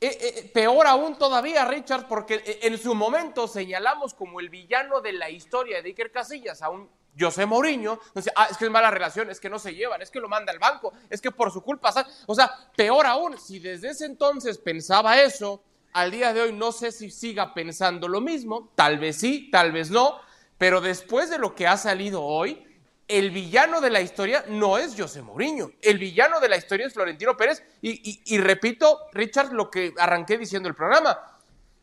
Eh, 0.00 0.18
eh, 0.20 0.50
peor 0.52 0.86
aún 0.88 1.16
todavía, 1.16 1.64
Richard, 1.64 2.08
porque 2.08 2.42
eh, 2.44 2.60
en 2.62 2.76
su 2.76 2.94
momento 2.94 3.46
señalamos 3.46 4.14
como 4.14 4.40
el 4.40 4.48
villano 4.48 5.00
de 5.00 5.12
la 5.12 5.30
historia 5.30 5.80
de 5.80 5.90
Iker 5.90 6.10
Casillas 6.10 6.60
a 6.62 6.70
un 6.70 6.90
José 7.18 7.46
Mourinho. 7.46 8.00
Entonces, 8.08 8.32
ah, 8.34 8.48
es 8.50 8.56
que 8.56 8.64
es 8.64 8.70
mala 8.70 8.90
relación, 8.90 9.30
es 9.30 9.38
que 9.38 9.48
no 9.48 9.58
se 9.58 9.74
llevan, 9.74 10.02
es 10.02 10.10
que 10.10 10.18
lo 10.18 10.28
manda 10.28 10.52
al 10.52 10.58
banco, 10.58 10.92
es 11.08 11.20
que 11.20 11.30
por 11.30 11.52
su 11.52 11.62
culpa. 11.62 11.92
O 12.26 12.34
sea, 12.34 12.50
peor 12.76 13.06
aún, 13.06 13.38
si 13.38 13.60
desde 13.60 13.90
ese 13.90 14.06
entonces 14.06 14.58
pensaba 14.58 15.20
eso, 15.22 15.62
al 15.92 16.10
día 16.10 16.32
de 16.32 16.42
hoy 16.42 16.52
no 16.52 16.72
sé 16.72 16.92
si 16.92 17.10
siga 17.10 17.54
pensando 17.54 18.08
lo 18.08 18.20
mismo, 18.20 18.70
tal 18.74 18.98
vez 18.98 19.16
sí, 19.16 19.50
tal 19.50 19.72
vez 19.72 19.90
no, 19.90 20.18
pero 20.58 20.80
después 20.80 21.30
de 21.30 21.38
lo 21.38 21.54
que 21.54 21.66
ha 21.66 21.76
salido 21.76 22.22
hoy, 22.22 22.66
el 23.08 23.30
villano 23.30 23.80
de 23.80 23.90
la 23.90 24.00
historia 24.00 24.44
no 24.48 24.78
es 24.78 24.94
José 24.98 25.20
Mourinho. 25.22 25.72
El 25.82 25.98
villano 25.98 26.40
de 26.40 26.48
la 26.48 26.56
historia 26.56 26.86
es 26.86 26.94
Florentino 26.94 27.36
Pérez. 27.36 27.62
Y, 27.82 28.22
y- 28.24 28.38
repito, 28.38 29.00
Richard, 29.12 29.52
lo 29.52 29.70
que 29.70 29.92
arranqué 29.98 30.38
diciendo 30.38 30.68
el 30.68 30.74
programa. 30.74 31.18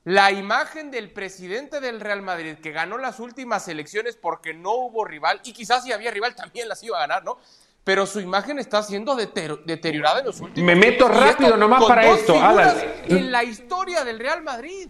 La 0.05 0.31
imagen 0.31 0.89
del 0.89 1.11
presidente 1.11 1.81
del 1.81 1.99
Real 1.99 2.21
Madrid 2.23 2.55
que 2.63 2.71
ganó 2.71 2.97
las 2.97 3.19
últimas 3.19 3.67
elecciones 3.67 4.15
porque 4.15 4.53
no 4.53 4.71
hubo 4.73 5.05
rival, 5.05 5.39
y 5.43 5.53
quizás 5.53 5.83
si 5.83 5.91
había 5.91 6.09
rival 6.09 6.33
también 6.33 6.67
las 6.67 6.81
iba 6.81 6.97
a 6.97 7.01
ganar, 7.01 7.23
¿no? 7.23 7.37
Pero 7.89 8.05
su 8.05 8.19
imagen 8.19 8.59
está 8.59 8.83
siendo 8.83 9.17
deter- 9.17 9.63
deteriorada 9.65 10.19
en 10.19 10.27
los 10.27 10.39
últimos 10.39 10.63
Me 10.63 10.75
meto 10.75 11.07
rápido 11.07 11.57
nomás 11.57 11.79
con 11.79 11.87
para 11.87 12.07
esto, 12.07 12.39
Alan. 12.39 12.77
En 13.07 13.31
la 13.31 13.43
historia 13.43 14.03
del 14.03 14.19
Real 14.19 14.43
Madrid. 14.43 14.89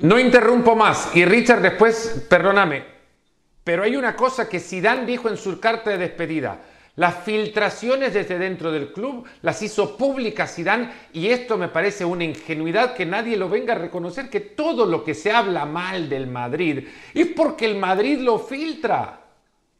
No 0.00 0.18
interrumpo 0.18 0.76
más. 0.76 1.16
Y 1.16 1.24
Richard, 1.24 1.62
después, 1.62 2.26
perdóname, 2.28 2.84
pero 3.64 3.84
hay 3.84 3.96
una 3.96 4.14
cosa 4.14 4.50
que 4.50 4.60
Zidane 4.60 5.06
dijo 5.06 5.30
en 5.30 5.38
su 5.38 5.58
carta 5.58 5.88
de 5.88 5.96
despedida. 5.96 6.60
Las 6.96 7.24
filtraciones 7.24 8.12
desde 8.12 8.38
dentro 8.38 8.70
del 8.70 8.92
club 8.92 9.24
las 9.40 9.62
hizo 9.62 9.96
públicas 9.96 10.54
Zidane 10.54 10.92
y 11.14 11.28
esto 11.28 11.56
me 11.56 11.68
parece 11.68 12.04
una 12.04 12.24
ingenuidad 12.24 12.92
que 12.92 13.06
nadie 13.06 13.38
lo 13.38 13.48
venga 13.48 13.72
a 13.72 13.78
reconocer, 13.78 14.28
que 14.28 14.40
todo 14.40 14.84
lo 14.84 15.02
que 15.02 15.14
se 15.14 15.32
habla 15.32 15.64
mal 15.64 16.10
del 16.10 16.26
Madrid 16.26 16.86
es 17.14 17.28
porque 17.28 17.64
el 17.64 17.76
Madrid 17.76 18.18
lo 18.18 18.38
filtra. 18.40 19.19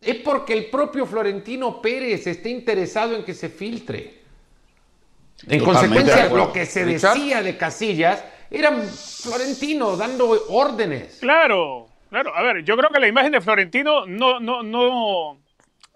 Es 0.00 0.16
porque 0.16 0.54
el 0.54 0.70
propio 0.70 1.04
Florentino 1.04 1.82
Pérez 1.82 2.26
está 2.26 2.48
interesado 2.48 3.14
en 3.14 3.24
que 3.24 3.34
se 3.34 3.50
filtre. 3.50 4.20
En 5.46 5.58
Totalmente 5.62 5.64
consecuencia, 5.64 6.28
lo 6.28 6.52
que 6.52 6.66
se 6.66 6.84
Richard. 6.84 7.14
decía 7.14 7.42
de 7.42 7.56
Casillas 7.56 8.24
era 8.50 8.72
Florentino 8.72 9.96
dando 9.96 10.30
órdenes. 10.48 11.18
Claro, 11.20 11.86
claro. 12.08 12.34
A 12.34 12.42
ver, 12.42 12.64
yo 12.64 12.76
creo 12.76 12.90
que 12.90 12.98
la 13.00 13.08
imagen 13.08 13.32
de 13.32 13.40
Florentino 13.40 14.06
no, 14.06 14.40
no, 14.40 14.62
no. 14.62 15.38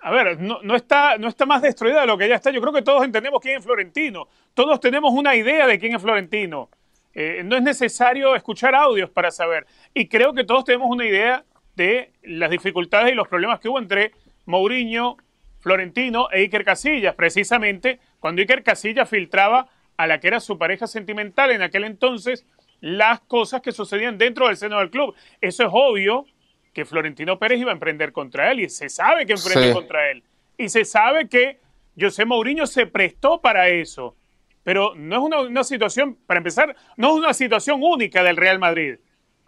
A 0.01 0.11
ver, 0.11 0.39
no, 0.39 0.61
no 0.63 0.77
está, 0.77 1.17
no 1.17 1.29
está 1.29 1.47
más 1.47 1.63
destruida 1.63 2.03
de 2.03 2.07
lo 2.07 2.19
que 2.19 2.29
ya 2.29 2.35
está. 2.35 2.51
Yo 2.51 2.61
creo 2.61 2.75
que 2.75 2.83
todos 2.83 3.05
entendemos 3.05 3.41
quién 3.41 3.57
es 3.59 3.65
Florentino. 3.65 4.29
Todos 4.53 4.81
tenemos 4.81 5.13
una 5.15 5.35
idea 5.35 5.67
de 5.67 5.79
quién 5.79 5.95
es 5.95 6.03
Florentino. 6.03 6.69
Eh, 7.15 7.43
no 7.45 7.57
es 7.57 7.63
necesario 7.63 8.35
escuchar 8.35 8.75
audios 8.75 9.09
para 9.09 9.31
saber. 9.31 9.67
Y 9.95 10.09
creo 10.09 10.35
que 10.35 10.45
todos 10.45 10.65
tenemos 10.65 10.91
una 10.91 11.07
idea 11.07 11.45
de 11.77 12.13
las 12.23 12.51
dificultades 12.51 13.13
y 13.13 13.15
los 13.17 13.29
problemas 13.29 13.61
que 13.61 13.69
hubo 13.69 13.79
entre 13.79 14.13
Mourinho, 14.47 15.17
Florentino 15.61 16.29
e 16.31 16.41
Iker 16.41 16.65
Casillas, 16.65 17.15
precisamente 17.15 17.99
cuando 18.21 18.41
Iker 18.43 18.63
Casillas 18.63 19.09
filtraba 19.09 19.69
a 19.97 20.07
la 20.07 20.21
que 20.21 20.29
era 20.29 20.41
su 20.41 20.59
pareja 20.59 20.87
sentimental 20.87 21.51
en 21.53 21.63
aquel 21.63 21.85
entonces 21.85 22.47
las 22.81 23.21
cosas 23.21 23.63
que 23.63 23.73
sucedían 23.73 24.19
dentro 24.19 24.47
del 24.49 24.57
seno 24.57 24.79
del 24.79 24.91
club. 24.91 25.15
Eso 25.41 25.63
es 25.63 25.71
obvio 25.73 26.27
que 26.73 26.85
Florentino 26.85 27.39
Pérez 27.39 27.61
iba 27.61 27.71
a 27.71 27.75
emprender 27.75 28.13
contra 28.13 28.51
él 28.51 28.61
y 28.61 28.69
se 28.69 28.89
sabe 28.89 29.25
que 29.25 29.33
emprende 29.33 29.69
Sí. 29.69 29.73
contra 29.73 30.11
él. 30.11 30.23
Y 30.59 30.69
se 30.69 30.85
sabe 30.85 31.29
que 31.29 31.61
José 31.99 32.25
Mourinho 32.25 32.67
se 32.67 32.87
prestó 32.87 33.41
para 33.41 33.69
eso. 33.69 34.17
Pero 34.65 34.95
no 34.97 35.17
es 35.17 35.23
una, 35.23 35.41
una 35.41 35.65
situación, 35.65 36.17
para 36.27 36.39
empezar, 36.39 36.75
no 36.97 37.09
es 37.11 37.15
una 37.15 37.35
situación 37.35 37.81
única 37.83 38.23
del 38.23 38.37
Real 38.37 38.59
Madrid. 38.59 38.97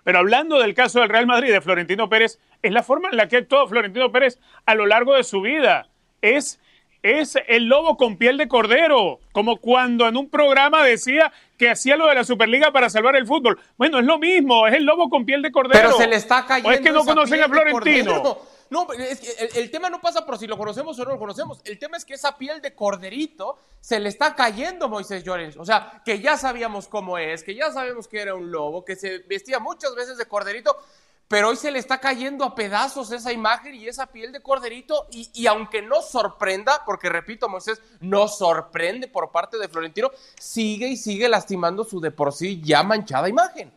Pero 0.07 0.21
hablando 0.21 0.61
del 0.61 0.73
caso 0.73 1.01
del 1.01 1.09
Real 1.09 1.27
Madrid, 1.27 1.51
de 1.51 1.61
Florentino 1.61 2.09
Pérez, 2.09 2.39
es 2.63 2.71
la 2.71 2.85
forma 2.85 3.09
en 3.11 3.17
la 3.17 3.27
que 3.27 3.39
actuado 3.39 3.67
Florentino 3.67 4.13
Pérez 4.13 4.39
a 4.65 4.77
lo 4.77 4.87
largo 4.87 5.15
de 5.15 5.25
su 5.25 5.41
vida. 5.41 5.89
Es, 6.23 6.61
es 7.03 7.37
el 7.49 7.65
lobo 7.65 7.97
con 7.97 8.17
piel 8.17 8.37
de 8.37 8.47
cordero, 8.47 9.19
como 9.33 9.57
cuando 9.57 10.07
en 10.07 10.17
un 10.17 10.31
programa 10.31 10.85
decía 10.85 11.33
que 11.59 11.71
hacía 11.71 11.97
lo 11.97 12.07
de 12.07 12.15
la 12.15 12.23
Superliga 12.23 12.71
para 12.71 12.89
salvar 12.89 13.17
el 13.17 13.27
fútbol. 13.27 13.59
Bueno, 13.79 13.99
es 13.99 14.05
lo 14.05 14.21
mismo, 14.21 14.69
es 14.69 14.75
el 14.75 14.85
lobo 14.85 15.11
con 15.11 15.27
piel 15.27 15.43
de 15.43 15.51
cordero. 15.51 15.89
Pero 15.89 15.99
se 15.99 16.07
le 16.07 16.15
está 16.15 16.47
cayendo. 16.47 16.69
¿O 16.69 16.73
es 16.73 16.81
que 16.83 16.93
no 16.93 17.01
esa 17.01 17.13
conocen 17.13 17.43
a 17.43 17.49
Florentino? 17.49 18.39
No, 18.71 18.93
es 18.93 19.21
que 19.21 19.31
el, 19.45 19.57
el 19.57 19.71
tema 19.71 19.89
no 19.91 20.01
pasa 20.01 20.27
por 20.27 20.39
si 20.39 20.47
lo 20.47 20.59
conocemos 20.59 20.99
o 20.99 21.05
no 21.05 21.13
lo 21.13 21.19
conocemos. 21.19 21.61
El 21.65 21.79
tema 21.79 21.97
es 21.97 22.05
que 22.05 22.15
esa 22.15 22.37
piel 22.37 22.61
de 22.61 22.75
corderito 22.75 23.59
se 23.81 24.01
le 24.01 24.09
está 24.09 24.35
cayendo 24.35 24.87
a 24.87 24.89
Moisés 24.89 25.23
Llorens. 25.23 25.57
O 25.57 25.65
sea, 25.65 26.03
que 26.05 26.21
ya 26.21 26.37
sabíamos 26.37 26.89
cómo 26.89 27.19
es, 27.19 27.45
que 27.45 27.55
ya 27.55 27.71
sabemos 27.71 28.09
que 28.09 28.21
era 28.21 28.35
un 28.35 28.51
lobo, 28.51 28.85
que 28.85 28.97
se 28.97 29.19
vestía 29.19 29.61
muchas 29.61 29.95
veces 29.95 30.19
de 30.19 30.27
corderito, 30.27 30.77
pero 31.29 31.49
hoy 31.49 31.57
se 31.57 31.71
le 31.71 31.79
está 31.79 31.99
cayendo 31.99 32.45
a 32.45 32.55
pedazos 32.55 33.11
esa 33.11 33.33
imagen 33.33 33.75
y 33.75 33.89
esa 33.89 34.07
piel 34.07 34.33
de 34.33 34.41
corderito. 34.41 35.07
Y, 35.11 35.31
y 35.35 35.47
aunque 35.47 35.83
no 35.83 36.03
sorprenda, 36.03 36.83
porque 36.85 37.09
repito, 37.09 37.49
Moisés, 37.49 37.81
no 38.01 38.29
sorprende 38.29 39.09
por 39.09 39.31
parte 39.31 39.59
de 39.59 39.69
Florentino, 39.69 40.11
sigue 40.39 40.89
y 40.89 40.97
sigue 40.97 41.29
lastimando 41.29 41.85
su 41.85 42.01
de 42.01 42.11
por 42.11 42.33
sí 42.33 42.61
ya 42.63 42.83
manchada 42.83 43.29
imagen. 43.29 43.73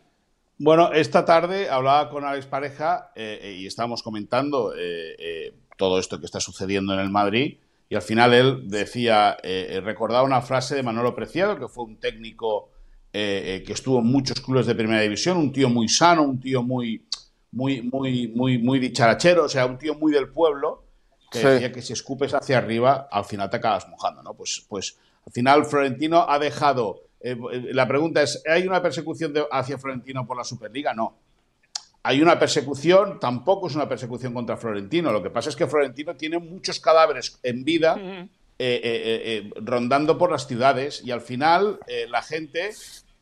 Bueno, 0.62 0.92
esta 0.92 1.24
tarde 1.24 1.70
hablaba 1.70 2.10
con 2.10 2.26
Alex 2.26 2.46
Pareja 2.46 3.12
eh, 3.16 3.40
eh, 3.42 3.54
y 3.54 3.66
estábamos 3.66 4.04
comentando 4.04 4.74
eh, 4.76 5.16
eh, 5.18 5.54
todo 5.78 6.00
esto 6.00 6.20
que 6.20 6.26
está 6.26 6.42
sucediendo 6.42 6.94
en 6.94 7.00
el 7.00 7.10
Madrid 7.10 7.58
y 7.88 7.96
al 7.96 8.02
final 8.02 8.34
él 8.34 8.70
decía, 8.70 9.36
recordaba 9.82 10.22
una 10.22 10.42
frase 10.44 10.76
de 10.76 10.84
Manolo 10.84 11.16
Preciado, 11.16 11.58
que 11.58 11.68
fue 11.68 11.86
un 11.86 11.98
técnico 12.00 12.70
que 13.12 13.64
estuvo 13.68 13.98
en 13.98 14.06
muchos 14.06 14.42
clubes 14.42 14.68
de 14.68 14.76
primera 14.76 15.02
división, 15.02 15.38
un 15.38 15.52
tío 15.52 15.70
muy 15.70 15.88
sano, 15.90 16.22
un 16.22 16.40
tío 16.40 16.62
muy, 16.62 17.04
muy, 17.52 17.82
muy, 17.82 18.28
muy, 18.28 18.60
muy 18.60 18.78
dicharachero, 18.78 19.46
o 19.46 19.50
sea, 19.50 19.66
un 19.66 19.80
tío 19.80 19.96
muy 19.96 20.12
del 20.12 20.30
pueblo, 20.30 20.84
que 21.32 21.40
Sí. 21.40 21.48
decía 21.48 21.72
que 21.72 21.82
si 21.82 21.94
escupes 21.94 22.32
hacia 22.36 22.60
arriba, 22.60 23.08
al 23.12 23.26
final 23.26 23.50
te 23.50 23.58
acabas 23.58 23.88
mojando, 23.90 24.22
¿no? 24.22 24.36
Pues, 24.36 24.64
pues 24.70 24.96
al 25.26 25.34
final 25.34 25.66
Florentino 25.66 26.28
ha 26.30 26.38
dejado. 26.38 27.02
Eh, 27.22 27.36
eh, 27.52 27.62
la 27.74 27.88
pregunta 27.88 28.22
es: 28.22 28.42
¿hay 28.48 28.68
una 28.68 28.82
persecución 28.82 29.34
de- 29.34 29.46
hacia 29.52 29.78
Florentino 29.78 30.26
por 30.26 30.38
la 30.38 30.44
Superliga? 30.44 30.94
No. 30.94 31.16
Hay 32.04 32.22
una 32.22 32.40
persecución, 32.40 33.20
tampoco 33.20 33.68
es 33.68 33.76
una 33.76 33.90
persecución 33.90 34.34
contra 34.34 34.56
Florentino. 34.56 35.12
Lo 35.12 35.22
que 35.22 35.30
pasa 35.30 35.50
es 35.50 35.56
que 35.56 35.68
Florentino 35.68 36.16
tiene 36.16 36.40
muchos 36.40 36.80
cadáveres 36.80 37.38
en 37.44 37.66
vida 37.66 37.98
eh, 38.00 38.30
eh, 38.58 38.80
eh, 38.84 39.22
eh, 39.26 39.52
rondando 39.62 40.18
por 40.18 40.32
las 40.32 40.48
ciudades 40.48 41.02
y 41.04 41.12
al 41.12 41.20
final 41.22 41.80
eh, 41.88 42.08
la 42.10 42.22
gente, 42.22 42.72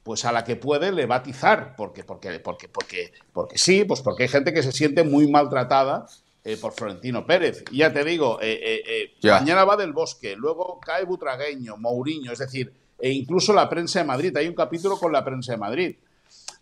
pues 0.04 0.26
a 0.26 0.32
la 0.32 0.44
que 0.44 0.56
puede, 0.56 0.92
le 0.92 1.08
va 1.08 1.16
a 1.16 1.20
atizar. 1.20 1.76
Porque, 1.76 2.04
porque, 2.04 2.40
porque, 2.40 2.70
porque, 2.70 3.14
porque 3.34 3.58
sí, 3.58 3.84
pues 3.84 4.02
porque 4.02 4.24
hay 4.24 4.30
gente 4.30 4.54
que 4.54 4.62
se 4.62 4.72
siente 4.72 5.04
muy 5.04 5.28
maltratada 5.28 6.06
eh, 6.44 6.56
por 6.62 6.72
Florentino 6.74 7.26
Pérez. 7.26 7.64
Y 7.72 7.78
ya 7.78 7.92
te 7.92 8.04
digo, 8.04 8.40
eh, 8.42 8.60
eh, 8.64 8.82
eh, 9.24 9.30
mañana 9.32 9.66
va 9.66 9.76
del 9.76 9.92
Bosque, 9.92 10.36
luego 10.36 10.80
cae 10.80 11.04
Butragueño, 11.04 11.78
Mourinho, 11.78 12.32
es 12.32 12.40
decir, 12.40 12.72
e 13.00 13.12
incluso 13.12 13.54
la 13.54 13.70
prensa 13.70 14.00
de 14.00 14.06
Madrid. 14.06 14.36
Hay 14.38 14.48
un 14.48 14.56
capítulo 14.56 14.98
con 14.98 15.12
la 15.12 15.24
prensa 15.24 15.52
de 15.54 15.58
Madrid. 15.58 15.96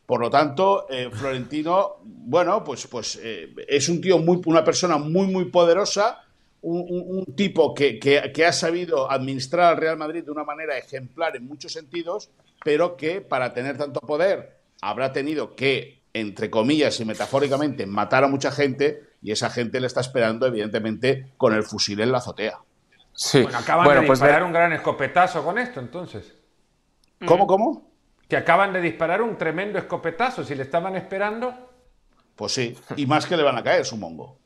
Por 0.05 0.19
lo 0.21 0.29
tanto, 0.29 0.85
eh, 0.89 1.09
Florentino, 1.11 1.95
bueno, 2.03 2.63
pues, 2.63 2.85
pues 2.87 3.19
eh, 3.23 3.53
es 3.67 3.89
un 3.89 4.01
tío 4.01 4.19
muy, 4.19 4.39
una 4.45 4.63
persona 4.63 4.97
muy, 4.97 5.27
muy 5.27 5.45
poderosa, 5.45 6.21
un, 6.61 7.25
tipo 7.35 7.73
que, 7.75 7.99
que- 7.99 8.31
que 8.33 8.45
ha 8.45 8.51
sabido 8.53 9.09
administrar 9.11 9.71
al 9.73 9.77
Real 9.77 9.97
Madrid 9.97 10.23
de 10.23 10.31
una 10.31 10.43
manera 10.43 10.77
ejemplar 10.77 11.35
en 11.35 11.45
muchos 11.47 11.71
sentidos, 11.73 12.29
pero 12.63 12.95
que 12.97 13.21
para 13.21 13.53
tener 13.53 13.77
tanto 13.77 13.99
poder 13.99 14.57
habrá 14.81 15.11
tenido 15.11 15.55
que, 15.55 15.99
entre 16.13 16.49
comillas 16.49 16.99
y 16.99 17.05
metafóricamente, 17.05 17.85
matar 17.85 18.23
a 18.23 18.27
mucha 18.27 18.51
gente 18.51 19.01
y 19.21 19.31
esa 19.31 19.49
gente 19.49 19.79
le 19.79 19.87
está 19.87 20.01
esperando, 20.01 20.47
evidentemente, 20.47 21.27
con 21.37 21.53
el 21.53 21.63
fusil 21.63 21.99
en 21.99 22.11
la 22.11 22.17
azotea. 22.19 22.57
Sí. 23.15 23.43
Bueno, 23.43 23.57
acaban 23.57 23.87
de 23.87 24.05
pues 24.05 24.19
disparar 24.19 24.43
un 24.43 24.51
gran 24.51 24.73
escopetazo 24.73 25.43
con 25.43 25.57
esto, 25.57 25.79
entonces. 25.79 26.35
¿Cómo, 27.25 27.47
cómo? 27.47 27.89
Que 28.27 28.35
acaban 28.35 28.73
de 28.73 28.81
disparar 28.81 29.21
un 29.21 29.37
tremendo 29.37 29.79
escopetazo. 29.79 30.43
Si 30.43 30.53
le 30.53 30.63
estaban 30.63 30.95
esperando. 30.95 31.71
Pues 32.35 32.53
sí, 32.53 32.77
y 32.97 33.05
más 33.05 33.25
que 33.25 33.37
le 33.37 33.43
van 33.43 33.57
a 33.57 33.63
caer, 33.63 33.85
supongo. 33.85 34.37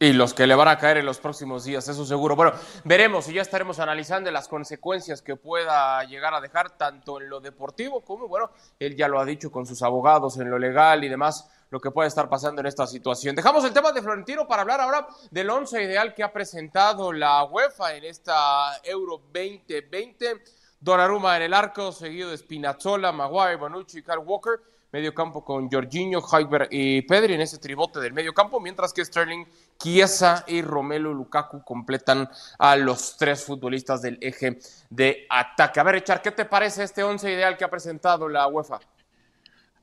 Y 0.00 0.12
los 0.12 0.32
que 0.32 0.46
le 0.46 0.54
van 0.54 0.68
a 0.68 0.78
caer 0.78 0.98
en 0.98 1.06
los 1.06 1.18
próximos 1.18 1.64
días, 1.64 1.88
eso 1.88 2.04
seguro. 2.04 2.36
Bueno, 2.36 2.52
veremos 2.84 3.28
y 3.28 3.32
ya 3.32 3.42
estaremos 3.42 3.80
analizando 3.80 4.30
las 4.30 4.46
consecuencias 4.46 5.22
que 5.22 5.34
pueda 5.34 6.04
llegar 6.04 6.34
a 6.34 6.40
dejar 6.40 6.76
tanto 6.76 7.20
en 7.20 7.28
lo 7.28 7.40
deportivo 7.40 8.02
como, 8.02 8.28
bueno, 8.28 8.50
él 8.78 8.94
ya 8.94 9.08
lo 9.08 9.18
ha 9.18 9.24
dicho 9.24 9.50
con 9.50 9.66
sus 9.66 9.82
abogados, 9.82 10.38
en 10.38 10.50
lo 10.50 10.58
legal 10.58 11.02
y 11.02 11.08
demás, 11.08 11.50
lo 11.70 11.80
que 11.80 11.90
puede 11.90 12.08
estar 12.08 12.28
pasando 12.28 12.60
en 12.60 12.66
esta 12.66 12.86
situación. 12.86 13.36
Dejamos 13.36 13.64
el 13.64 13.72
tema 13.72 13.92
de 13.92 14.02
Florentino 14.02 14.46
para 14.46 14.62
hablar 14.62 14.80
ahora 14.80 15.06
del 15.30 15.50
once 15.50 15.82
ideal 15.82 16.14
que 16.14 16.22
ha 16.22 16.32
presentado 16.32 17.12
la 17.12 17.44
UEFA 17.44 17.94
en 17.94 18.04
esta 18.04 18.80
Euro 18.84 19.20
2020. 19.32 20.42
Donnarumma 20.80 21.36
en 21.36 21.42
el 21.42 21.54
arco, 21.54 21.92
seguido 21.92 22.30
de 22.30 22.38
Spinazzola, 22.38 23.12
Maguire, 23.12 23.56
Bonucci 23.56 23.98
y 23.98 24.02
Kyle 24.02 24.18
Walker 24.18 24.60
medio 24.92 25.14
campo 25.14 25.44
con 25.44 25.70
Jorginho, 25.70 26.20
Heiber 26.32 26.68
y 26.70 27.02
Pedri 27.02 27.34
en 27.34 27.42
ese 27.42 27.58
tribote 27.58 28.00
del 28.00 28.12
medio 28.12 28.32
campo, 28.32 28.60
mientras 28.60 28.92
que 28.92 29.04
Sterling, 29.04 29.44
Chiesa 29.78 30.44
y 30.46 30.62
Romelu 30.62 31.12
Lukaku 31.12 31.62
completan 31.62 32.28
a 32.58 32.76
los 32.76 33.16
tres 33.16 33.44
futbolistas 33.44 34.02
del 34.02 34.18
eje 34.20 34.58
de 34.88 35.26
ataque. 35.28 35.80
A 35.80 35.82
ver, 35.82 35.96
Richard, 35.96 36.22
¿qué 36.22 36.32
te 36.32 36.44
parece 36.44 36.84
este 36.84 37.02
once 37.02 37.30
ideal 37.30 37.56
que 37.56 37.64
ha 37.64 37.70
presentado 37.70 38.28
la 38.28 38.46
UEFA? 38.46 38.80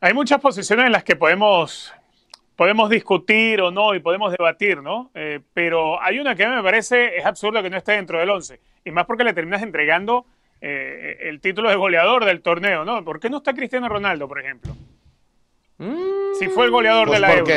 Hay 0.01 0.13
muchas 0.13 0.39
posiciones 0.39 0.85
en 0.85 0.91
las 0.91 1.03
que 1.03 1.15
podemos, 1.15 1.93
podemos 2.55 2.89
discutir 2.89 3.61
o 3.61 3.71
no 3.71 3.95
y 3.95 3.99
podemos 3.99 4.31
debatir, 4.31 4.81
¿no? 4.81 5.11
Eh, 5.13 5.39
pero 5.53 6.01
hay 6.01 6.19
una 6.19 6.35
que 6.35 6.43
a 6.43 6.49
mí 6.49 6.55
me 6.55 6.63
parece 6.63 7.17
es 7.17 7.25
absurdo 7.25 7.61
que 7.63 7.69
no 7.69 7.77
esté 7.77 7.93
dentro 7.93 8.19
del 8.19 8.29
once, 8.29 8.59
y 8.83 8.91
más 8.91 9.05
porque 9.05 9.23
le 9.23 9.33
terminas 9.33 9.61
entregando 9.63 10.25
eh, 10.61 11.17
el 11.21 11.39
título 11.41 11.69
de 11.69 11.75
goleador 11.75 12.25
del 12.25 12.41
torneo, 12.41 12.85
¿no? 12.85 13.03
¿Por 13.03 13.19
qué 13.19 13.29
no 13.29 13.37
está 13.37 13.53
Cristiano 13.53 13.89
Ronaldo, 13.89 14.27
por 14.27 14.39
ejemplo? 14.39 14.75
Si 16.39 16.47
fue 16.47 16.65
el 16.65 16.71
goleador 16.71 17.07
pues 17.07 17.19
de 17.19 17.27
la 17.27 17.33
Euro. 17.33 17.53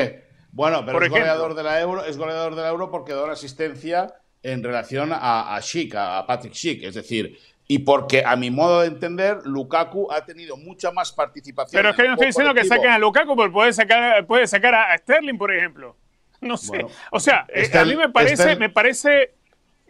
Bueno, 0.51 0.85
pero 0.85 1.03
es 1.05 1.11
goleador 1.11 1.55
de 1.55 1.63
la 1.63 1.81
Euro, 1.81 2.05
es 2.05 2.17
goleador 2.17 2.55
de 2.55 2.63
la 2.63 2.69
Euro 2.69 2.91
porque 2.91 3.13
dio 3.13 3.27
la 3.27 3.35
asistencia 3.35 4.15
en 4.43 4.63
relación 4.63 5.13
a, 5.13 5.55
a 5.55 5.61
Schick, 5.63 5.95
a 5.95 6.25
Patrick 6.27 6.55
Schick, 6.55 6.83
es 6.83 6.95
decir, 6.95 7.39
y 7.69 7.81
porque 7.81 8.25
a 8.25 8.35
mi 8.35 8.51
modo 8.51 8.81
de 8.81 8.89
entender, 8.89 9.39
Lukaku 9.45 10.11
ha 10.11 10.25
tenido 10.25 10.57
mucha 10.57 10.91
más 10.91 11.13
participación. 11.13 11.79
Pero 11.79 11.91
es 11.91 11.97
que 11.97 12.05
no 12.05 12.15
estoy 12.15 12.27
diciendo 12.29 12.55
que 12.55 12.65
saquen 12.65 12.91
a 12.91 12.99
Lukaku, 12.99 13.37
pero 13.37 13.53
puede 13.53 13.73
sacar, 13.73 14.27
puede 14.27 14.47
sacar 14.47 14.75
a 14.75 14.97
Sterling, 14.97 15.37
por 15.37 15.55
ejemplo. 15.55 15.95
No 16.41 16.57
sé. 16.57 16.87
o 17.11 17.21
sea, 17.21 17.47
eh, 17.49 17.71
a 17.77 17.85
mí 17.85 17.95
me 17.95 18.09
parece, 18.09 18.57
me 18.57 18.71
parece 18.71 19.35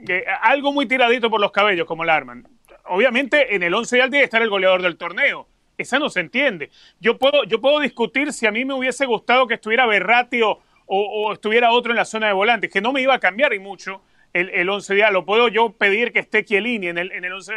que 0.04 0.24
algo 0.42 0.72
muy 0.72 0.86
tiradito 0.86 1.30
por 1.30 1.40
los 1.40 1.52
cabellos, 1.52 1.86
como 1.86 2.02
el 2.02 2.10
Arman. 2.10 2.48
Obviamente, 2.86 3.54
en 3.54 3.62
el 3.62 3.72
11 3.72 3.96
de 3.96 4.02
tiene 4.02 4.18
que 4.18 4.24
estar 4.24 4.42
el 4.42 4.50
goleador 4.50 4.82
del 4.82 4.96
torneo 4.96 5.46
esa 5.78 5.98
no 5.98 6.10
se 6.10 6.20
entiende. 6.20 6.70
Yo 7.00 7.18
puedo, 7.18 7.44
yo 7.44 7.60
puedo 7.60 7.78
discutir 7.78 8.32
si 8.32 8.46
a 8.46 8.50
mí 8.50 8.64
me 8.64 8.74
hubiese 8.74 9.06
gustado 9.06 9.46
que 9.46 9.54
estuviera 9.54 9.86
Berratti 9.86 10.42
o, 10.42 10.60
o, 10.86 11.32
estuviera 11.32 11.70
otro 11.70 11.92
en 11.92 11.96
la 11.96 12.04
zona 12.04 12.26
de 12.26 12.32
volantes, 12.32 12.70
que 12.70 12.80
no 12.80 12.92
me 12.92 13.00
iba 13.00 13.14
a 13.14 13.20
cambiar 13.20 13.54
y 13.54 13.58
mucho 13.58 14.02
el, 14.40 14.50
el 14.50 14.68
once 14.68 14.94
ideal. 14.94 15.12
Lo 15.12 15.24
puedo 15.24 15.48
yo 15.48 15.72
pedir 15.72 16.12
que 16.12 16.20
esté 16.20 16.44
Chiellini 16.44 16.88
en 16.88 16.98
el, 16.98 17.12
en 17.12 17.24
el 17.24 17.32
once 17.32 17.54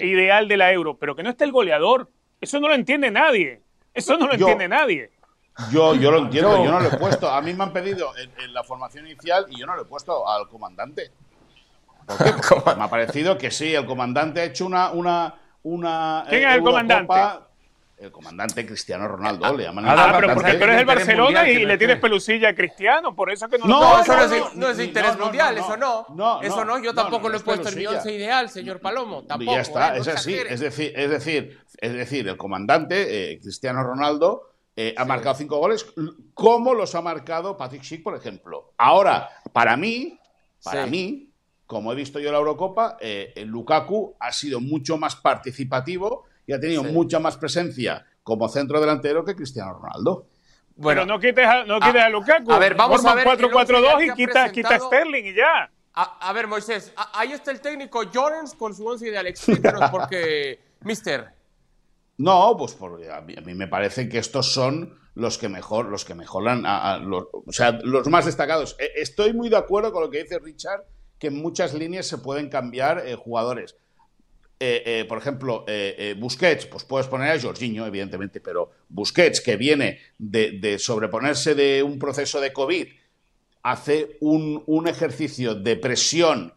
ideal 0.00 0.48
de 0.48 0.56
la 0.56 0.72
Euro, 0.72 0.96
pero 0.98 1.14
que 1.16 1.22
no 1.22 1.30
esté 1.30 1.44
el 1.44 1.52
goleador. 1.52 2.10
Eso 2.40 2.58
no 2.60 2.68
lo 2.68 2.74
entiende 2.74 3.10
nadie. 3.10 3.60
Eso 3.94 4.16
no 4.16 4.26
lo 4.26 4.34
entiende 4.34 4.68
nadie. 4.68 5.10
Yo, 5.70 5.94
yo 5.94 6.10
lo 6.10 6.18
entiendo, 6.18 6.64
yo 6.64 6.70
no 6.70 6.80
lo 6.80 6.88
he 6.88 6.96
puesto. 6.96 7.30
A 7.30 7.42
mí 7.42 7.52
me 7.52 7.64
han 7.64 7.72
pedido 7.72 8.12
en, 8.16 8.54
la 8.54 8.64
formación 8.64 9.06
inicial 9.06 9.46
y 9.50 9.60
yo 9.60 9.66
no 9.66 9.76
lo 9.76 9.82
he 9.82 9.84
puesto 9.84 10.28
al 10.28 10.48
comandante. 10.48 11.10
me 12.76 12.84
ha 12.84 12.88
parecido 12.88 13.38
que 13.38 13.50
sí, 13.50 13.74
el 13.74 13.86
comandante 13.86 14.40
ha 14.40 14.44
hecho 14.44 14.66
una, 14.66 14.90
una, 14.90 15.34
una. 15.62 16.24
¿Quién 16.28 16.48
es 16.48 16.56
el 16.56 16.62
comandante? 16.62 17.14
El 18.02 18.10
comandante 18.10 18.66
Cristiano 18.66 19.06
Ronaldo, 19.06 19.56
le 19.56 19.62
llaman. 19.62 19.84
Ah, 19.86 20.18
pero 20.18 20.34
porque 20.34 20.54
tú 20.54 20.64
eres 20.64 20.80
el 20.80 20.84
Barcelona 20.84 21.48
y 21.48 21.64
le 21.64 21.78
tienes 21.78 22.00
pelusilla 22.00 22.48
a 22.48 22.54
Cristiano, 22.54 23.14
por 23.14 23.30
eso 23.30 23.48
que 23.48 23.58
no. 23.58 23.66
No, 23.66 24.00
eso 24.00 24.16
no, 24.56 24.68
es, 24.70 24.76
de 24.76 24.84
interés 24.86 25.16
mundial, 25.16 25.56
eso 25.56 25.76
no. 25.76 26.40
Eso 26.42 26.64
no, 26.64 26.82
yo 26.82 26.92
tampoco 26.92 27.28
lo 27.28 27.36
he 27.36 27.40
puesto 27.40 27.68
en 27.68 27.76
mi 27.76 27.86
once 27.86 28.12
ideal, 28.12 28.50
señor 28.50 28.80
Palomo. 28.80 29.22
Tampoco. 29.22 29.54
Ya 29.54 29.60
está, 29.60 29.96
es 29.96 30.08
así. 30.08 30.34
Es 30.34 30.58
decir, 30.58 30.92
es 30.96 31.10
decir, 31.10 31.60
es 31.78 31.92
decir, 31.92 32.26
el 32.26 32.36
comandante 32.36 33.34
eh, 33.34 33.38
Cristiano 33.40 33.84
Ronaldo. 33.84 34.48
Eh, 34.74 34.94
ha 34.96 35.04
marcado 35.04 35.34
cinco 35.34 35.58
goles, 35.58 35.84
como 36.32 36.72
los 36.72 36.94
ha 36.94 37.02
marcado 37.02 37.58
Patrick 37.58 37.82
Schick, 37.82 38.02
por 38.02 38.16
ejemplo. 38.16 38.72
Ahora, 38.78 39.28
para 39.52 39.76
mí, 39.76 40.18
para 40.64 40.86
mí, 40.86 41.30
como 41.66 41.92
he 41.92 41.94
visto 41.94 42.18
yo 42.18 42.32
la 42.32 42.38
Eurocopa, 42.38 42.96
eh, 42.98 43.34
Lukaku 43.44 44.16
ha 44.18 44.32
sido 44.32 44.60
mucho 44.60 44.96
más 44.96 45.14
participativo 45.14 46.24
y 46.46 46.52
ha 46.52 46.60
tenido 46.60 46.82
mucha 46.84 47.18
más 47.18 47.36
presencia 47.36 48.04
como 48.22 48.48
centro 48.48 48.80
delantero 48.80 49.24
que 49.24 49.34
Cristiano 49.34 49.74
Ronaldo. 49.74 50.28
Bueno, 50.76 51.04
no 51.04 51.18
quites 51.20 51.46
a, 51.46 51.64
no 51.64 51.78
quites 51.80 52.02
a, 52.02 52.08
Lukaku. 52.08 52.52
A 52.52 52.58
ver, 52.58 52.74
vamos 52.74 53.04
a 53.04 53.14
ver 53.14 53.26
4-4-2 53.26 54.06
y 54.06 54.14
quita, 54.14 54.50
quita, 54.50 54.76
a 54.76 54.78
Sterling 54.78 55.24
y 55.24 55.34
ya. 55.34 55.70
A, 55.94 56.32
ver, 56.32 56.46
Moisés, 56.46 56.92
ahí 57.12 57.32
está 57.32 57.50
el 57.50 57.60
técnico 57.60 58.02
Jorens 58.12 58.54
con 58.54 58.74
su 58.74 58.86
once 58.86 59.10
de 59.10 59.20
Explícanos 59.28 59.90
porque, 59.90 60.58
mister. 60.80 61.28
No, 62.16 62.56
pues 62.56 62.76
a, 63.10 63.20
mí, 63.20 63.54
me 63.54 63.68
parece 63.68 64.08
que 64.08 64.18
estos 64.18 64.52
son 64.52 64.98
los 65.14 65.36
que 65.36 65.50
mejor, 65.50 65.86
los 65.86 66.06
que 66.06 66.14
mejoran, 66.14 66.64
o 66.64 67.52
sea, 67.52 67.72
los 67.82 68.08
más 68.08 68.24
destacados. 68.24 68.76
E, 68.78 69.02
estoy 69.02 69.34
muy 69.34 69.50
de 69.50 69.58
acuerdo 69.58 69.92
con 69.92 70.02
lo 70.02 70.10
que 70.10 70.22
dice 70.22 70.38
Richard 70.38 70.84
que 71.18 71.28
en 71.28 71.40
muchas 71.40 71.72
líneas 71.72 72.06
se 72.06 72.18
pueden 72.18 72.48
cambiar 72.48 73.06
eh, 73.06 73.14
jugadores. 73.14 73.76
Eh, 74.64 74.82
eh, 74.86 75.04
por 75.06 75.18
ejemplo, 75.18 75.66
Busquets, 76.18 76.66
pues 76.66 76.84
puedes 76.84 77.08
poner 77.08 77.32
a 77.32 77.40
Jorginho, 77.40 77.84
evidentemente, 77.84 78.40
pero 78.40 78.70
Busquets, 78.88 79.40
que 79.40 79.56
viene 79.56 79.98
de, 80.18 80.78
sobreponerse 80.78 81.56
de 81.56 81.82
un 81.82 81.98
proceso 81.98 82.40
de 82.40 82.52
COVID, 82.52 82.86
hace 83.64 84.18
un, 84.20 84.84
ejercicio 84.86 85.56
de 85.56 85.74
presión 85.74 86.52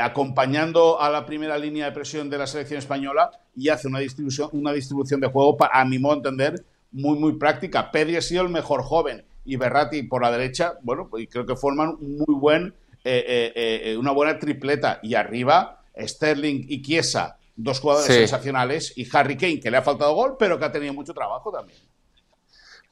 acompañando 0.00 0.98
a 0.98 1.10
la 1.10 1.26
primera 1.26 1.58
línea 1.58 1.84
de 1.84 1.92
presión 1.92 2.30
de 2.30 2.38
la 2.38 2.46
selección 2.46 2.78
española 2.78 3.30
y 3.54 3.68
hace 3.68 3.88
una 3.88 3.98
distribución, 3.98 4.48
una 4.52 4.72
distribución 4.72 5.20
de 5.20 5.26
juego, 5.26 5.58
a 5.60 5.84
mi 5.84 5.98
modo 5.98 6.14
de 6.14 6.18
entender, 6.30 6.64
muy, 6.90 7.18
muy 7.18 7.34
práctica. 7.34 7.90
Pedri 7.90 8.16
ha 8.16 8.22
sido 8.22 8.44
el 8.44 8.48
mejor 8.48 8.82
joven 8.82 9.24
y 9.44 9.56
Berratti 9.56 10.02
por 10.04 10.22
la 10.22 10.32
derecha, 10.32 10.74
bueno, 10.82 11.08
pues 11.10 11.28
creo 11.30 11.44
que 11.44 11.54
forman 11.54 11.96
un 12.00 12.16
muy 12.16 12.34
buen 12.34 12.74
eh, 13.08 13.52
eh, 13.54 13.82
eh, 13.84 13.96
una 13.96 14.10
buena 14.10 14.36
tripleta 14.36 14.98
y 15.00 15.14
arriba 15.14 15.75
Sterling 15.98 16.66
y 16.68 16.82
Chiesa, 16.82 17.38
dos 17.54 17.80
jugadores 17.80 18.14
sensacionales, 18.14 18.92
y 18.96 19.08
Harry 19.16 19.36
Kane, 19.36 19.60
que 19.60 19.70
le 19.70 19.76
ha 19.78 19.82
faltado 19.82 20.14
gol, 20.14 20.36
pero 20.38 20.58
que 20.58 20.64
ha 20.64 20.72
tenido 20.72 20.92
mucho 20.92 21.14
trabajo 21.14 21.50
también. 21.50 21.78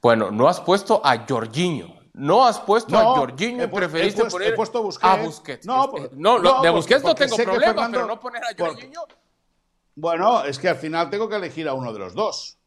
Bueno, 0.01 0.31
no 0.31 0.49
has 0.49 0.61
puesto 0.61 1.01
a 1.05 1.25
Jorginho. 1.27 1.95
No 2.15 2.47
has 2.47 2.61
puesto 2.61 2.97
a 2.97 3.05
Jorginho, 3.05 3.69
preferiste 3.71 4.25
poner 4.27 4.55
a 5.03 5.17
Busquets. 5.17 5.67
No, 5.67 5.93
no, 6.13 6.63
de 6.63 6.71
Busquets 6.71 7.03
no 7.03 7.15
tengo 7.15 7.37
problema, 7.37 7.89
pero 7.91 8.07
no 8.07 8.21
poner 8.21 8.43
a 8.45 8.55
Jorginho. 8.57 9.01
Bueno, 9.97 10.45
es 10.45 10.59
que 10.59 10.69
al 10.69 10.77
final 10.77 11.11
tengo 11.11 11.29
que 11.29 11.37
elegir 11.37 11.69
a 11.69 11.75
uno 11.75 11.93
de 11.93 11.99
los 11.99 12.15
dos. 12.15 12.59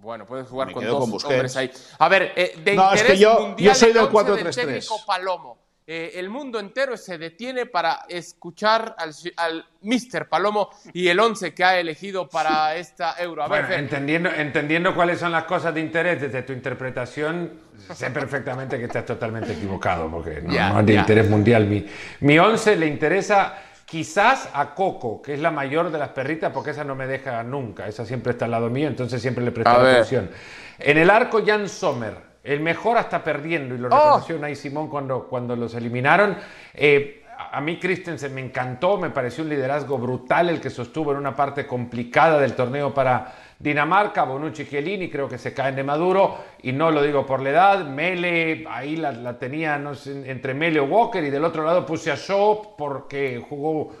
Bueno, 0.00 0.26
puedes 0.26 0.46
jugar 0.48 0.70
con 0.72 0.84
dos 0.84 1.24
hombres 1.24 1.56
ahí. 1.56 1.70
A 1.98 2.08
ver, 2.08 2.34
de 2.34 2.74
no, 2.74 2.84
interés 2.84 3.02
es 3.02 3.06
que 3.06 3.18
yo, 3.18 3.56
yo 3.56 3.74
soy 3.74 3.92
del 3.92 4.08
4-3-3. 4.10 5.04
Palomo. 5.06 5.63
Eh, 5.86 6.12
el 6.14 6.30
mundo 6.30 6.58
entero 6.58 6.96
se 6.96 7.18
detiene 7.18 7.66
para 7.66 8.06
escuchar 8.08 8.96
al, 8.96 9.12
al 9.36 9.66
Mr. 9.82 10.30
Palomo 10.30 10.70
y 10.94 11.08
el 11.08 11.20
11 11.20 11.52
que 11.52 11.62
ha 11.62 11.78
elegido 11.78 12.26
para 12.26 12.74
esta 12.74 13.16
Euro. 13.18 13.44
entendiendo, 13.54 14.30
entendiendo 14.30 14.94
cuáles 14.94 15.18
son 15.18 15.30
las 15.30 15.44
cosas 15.44 15.74
de 15.74 15.82
interés 15.82 16.22
desde 16.22 16.40
tu 16.40 16.54
interpretación, 16.54 17.52
sé 17.92 18.10
perfectamente 18.10 18.78
que 18.78 18.86
estás 18.86 19.04
totalmente 19.04 19.52
equivocado, 19.52 20.10
porque 20.10 20.40
no, 20.40 20.80
es 20.80 20.86
de 20.86 20.94
interés 20.94 21.28
mundial. 21.28 21.66
Mi, 21.66 21.86
mi 22.20 22.38
11 22.38 22.76
le 22.76 22.86
interesa 22.86 23.58
quizás 23.84 24.48
a 24.54 24.74
Coco, 24.74 25.20
que 25.20 25.34
es 25.34 25.40
la 25.40 25.50
mayor 25.50 25.92
de 25.92 25.98
las 25.98 26.08
perritas, 26.08 26.50
porque 26.50 26.70
esa 26.70 26.84
no 26.84 26.94
me 26.94 27.06
deja 27.06 27.42
nunca, 27.42 27.86
esa 27.86 28.06
siempre 28.06 28.32
está 28.32 28.46
al 28.46 28.52
lado 28.52 28.70
mío, 28.70 28.88
entonces 28.88 29.20
siempre 29.20 29.44
le 29.44 29.52
presto 29.52 29.70
atención. 29.70 30.30
En 30.78 30.96
el 30.96 31.10
arco, 31.10 31.44
Jan 31.44 31.68
Sommer 31.68 32.33
el 32.44 32.60
mejor 32.60 32.98
hasta 32.98 33.24
perdiendo, 33.24 33.74
y 33.74 33.78
lo 33.78 33.88
oh. 33.88 33.90
reconoció 33.90 34.38
Nay 34.38 34.54
Simón 34.54 34.88
cuando, 34.88 35.24
cuando 35.24 35.56
los 35.56 35.74
eliminaron. 35.74 36.36
Eh, 36.74 37.22
a 37.36 37.60
mí 37.60 37.78
Christensen 37.78 38.34
me 38.34 38.40
encantó, 38.40 38.96
me 38.96 39.10
pareció 39.10 39.42
un 39.42 39.50
liderazgo 39.50 39.98
brutal 39.98 40.50
el 40.50 40.60
que 40.60 40.70
sostuvo 40.70 41.12
en 41.12 41.18
una 41.18 41.34
parte 41.34 41.66
complicada 41.66 42.38
del 42.38 42.54
torneo 42.54 42.92
para 42.92 43.32
Dinamarca, 43.58 44.24
Bonucci 44.24 44.62
y 44.62 44.66
Chiellini 44.66 45.10
creo 45.10 45.28
que 45.28 45.38
se 45.38 45.54
caen 45.54 45.76
de 45.76 45.82
maduro 45.82 46.36
y 46.62 46.72
no 46.72 46.90
lo 46.90 47.02
digo 47.02 47.24
por 47.24 47.40
la 47.40 47.50
edad, 47.50 47.84
Mele 47.86 48.64
ahí 48.68 48.96
la, 48.96 49.12
la 49.12 49.38
tenía 49.38 49.78
no 49.78 49.94
sé, 49.94 50.30
entre 50.30 50.54
Mele 50.54 50.80
o 50.80 50.84
Walker 50.84 51.22
y 51.24 51.30
del 51.30 51.44
otro 51.44 51.64
lado 51.64 51.86
puse 51.86 52.10
a 52.10 52.16
Shaw 52.16 52.76
porque 52.76 53.42
jugó 53.48 53.92